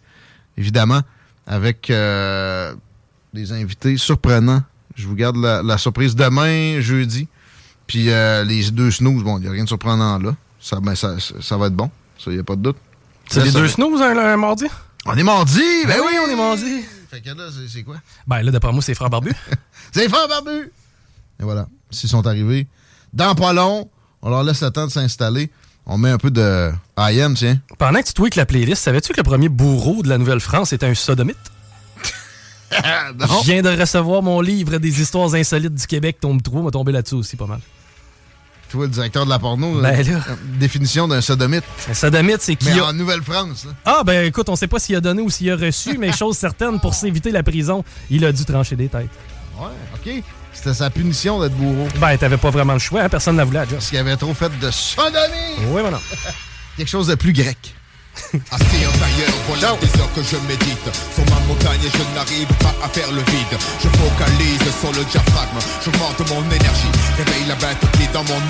évidemment, 0.56 1.00
avec 1.46 1.90
euh, 1.90 2.74
des 3.32 3.52
invités 3.52 3.96
surprenants. 3.96 4.62
Je 4.96 5.06
vous 5.06 5.14
garde 5.14 5.36
la, 5.36 5.78
surprise 5.78 6.14
demain, 6.14 6.80
jeudi. 6.80 7.28
Puis 7.86 8.10
euh, 8.10 8.44
les 8.44 8.70
deux 8.70 8.90
snooze, 8.90 9.24
bon, 9.24 9.38
il 9.38 9.42
n'y 9.42 9.48
a 9.48 9.50
rien 9.50 9.64
de 9.64 9.68
surprenant 9.68 10.18
là. 10.18 10.34
Ça, 10.60 10.78
ben, 10.78 10.94
ça, 10.94 11.16
ça, 11.18 11.56
va 11.56 11.68
être 11.68 11.74
bon. 11.74 11.90
Ça, 12.18 12.30
il 12.30 12.34
n'y 12.34 12.40
a 12.40 12.44
pas 12.44 12.54
de 12.54 12.60
doute. 12.60 12.76
C'est 13.30 13.42
les 13.44 13.52
deux 13.52 13.66
snooze 13.66 14.02
un, 14.02 14.36
mardi? 14.36 14.66
On 15.06 15.16
est 15.16 15.22
mardi! 15.22 15.62
Ben, 15.86 15.96
oui, 16.04 16.12
on 16.22 16.30
est 16.30 16.36
mardi. 16.36 16.82
Fait 17.10 17.20
que 17.20 17.30
là, 17.30 17.48
c'est 17.68 17.82
quoi? 17.82 17.96
Ben 18.28 18.40
là, 18.42 18.52
d'après 18.52 18.72
moi, 18.72 18.82
c'est 18.82 18.94
Frère 18.94 19.10
Barbu. 19.10 19.32
c'est 19.92 20.08
Frère 20.08 20.28
Barbu! 20.28 20.70
Et 21.40 21.42
voilà. 21.42 21.66
S'ils 21.90 22.08
sont 22.08 22.24
arrivés 22.24 22.68
dans 23.12 23.34
pas 23.34 23.52
long, 23.52 23.90
on 24.22 24.30
leur 24.30 24.44
laisse 24.44 24.62
le 24.62 24.70
temps 24.70 24.86
de 24.86 24.92
s'installer. 24.92 25.50
On 25.86 25.98
met 25.98 26.10
un 26.10 26.18
peu 26.18 26.30
de 26.30 26.70
IM, 26.96 27.34
tiens. 27.34 27.58
Pendant 27.78 28.00
que 28.00 28.06
tu 28.06 28.12
tweaks 28.12 28.36
la 28.36 28.46
playlist, 28.46 28.82
savais-tu 28.82 29.12
que 29.12 29.16
le 29.16 29.24
premier 29.24 29.48
bourreau 29.48 30.02
de 30.02 30.08
la 30.08 30.18
Nouvelle-France 30.18 30.72
était 30.72 30.86
un 30.86 30.94
sodomite? 30.94 31.36
Je 32.70 33.44
viens 33.44 33.62
de 33.62 33.70
recevoir 33.70 34.22
mon 34.22 34.40
livre 34.40 34.78
des 34.78 35.00
histoires 35.00 35.34
insolites 35.34 35.74
du 35.74 35.86
Québec, 35.88 36.18
tombe 36.20 36.40
3, 36.40 36.62
m'a 36.62 36.70
tombé 36.70 36.92
là-dessus 36.92 37.16
aussi 37.16 37.36
pas 37.36 37.46
mal. 37.46 37.60
Toi, 38.70 38.84
le 38.84 38.90
directeur 38.90 39.24
de 39.24 39.30
la 39.30 39.40
porno, 39.40 39.80
ben 39.80 40.00
là, 40.00 40.20
définition 40.58 41.08
d'un 41.08 41.20
sodomite. 41.20 41.64
Un 41.88 41.94
sodomite, 41.94 42.40
c'est 42.40 42.54
qui 42.54 42.68
Mais 42.70 42.80
en 42.80 42.92
Nouvelle-France. 42.92 43.66
Ah, 43.84 44.02
ben 44.06 44.26
écoute, 44.26 44.48
on 44.48 44.54
sait 44.54 44.68
pas 44.68 44.78
s'il 44.78 44.94
a 44.94 45.00
donné 45.00 45.22
ou 45.22 45.28
s'il 45.28 45.50
a 45.50 45.56
reçu, 45.56 45.98
mais 45.98 46.12
chose 46.12 46.36
certaine, 46.36 46.78
pour 46.78 46.94
s'éviter 46.94 47.32
la 47.32 47.42
prison, 47.42 47.82
il 48.10 48.24
a 48.24 48.30
dû 48.30 48.44
trancher 48.44 48.76
des 48.76 48.88
têtes. 48.88 49.10
Ouais, 49.58 49.66
OK. 49.94 50.22
C'était 50.52 50.74
sa 50.74 50.90
punition 50.90 51.40
d'être 51.40 51.54
bourreau. 51.54 51.88
Ben, 52.00 52.16
t'avais 52.16 52.36
pas 52.36 52.50
vraiment 52.50 52.74
le 52.74 52.78
choix, 52.78 53.02
hein? 53.02 53.08
personne 53.08 53.36
n'a 53.36 53.44
voulu 53.44 53.58
à 53.58 53.66
Parce 53.66 53.88
qu'il 53.88 53.98
avait 53.98 54.16
trop 54.16 54.34
fait 54.34 54.50
de 54.60 54.70
sodomie. 54.70 55.66
Oui, 55.68 55.82
maintenant. 55.82 56.00
Quelque 56.76 56.88
chose 56.88 57.08
de 57.08 57.16
plus 57.16 57.32
grec. 57.32 57.74
Assis 58.50 58.86
en 58.86 58.98
tailleur, 58.98 59.32
voilà 59.48 59.76
des 59.80 60.00
heures 60.00 60.12
que 60.14 60.22
je 60.22 60.36
médite 60.48 60.90
Sur 61.14 61.24
ma 61.26 61.40
montagne 61.46 61.80
je 61.80 62.14
n'arrive 62.14 62.48
pas 62.58 62.74
à 62.84 62.88
faire 62.88 63.10
le 63.12 63.20
vide 63.20 63.58
Je 63.82 63.88
focalise 63.88 64.80
sur 64.80 64.92
le 64.92 65.04
diaphragme 65.04 65.58
J'augmente 65.84 66.28
mon 66.28 66.42
énergie 66.50 66.90
Réveille 67.16 67.46
la 67.46 67.54
bête 67.54 67.78
qui 67.96 68.02
est 68.02 68.12
dans 68.12 68.24
mon 68.24 68.49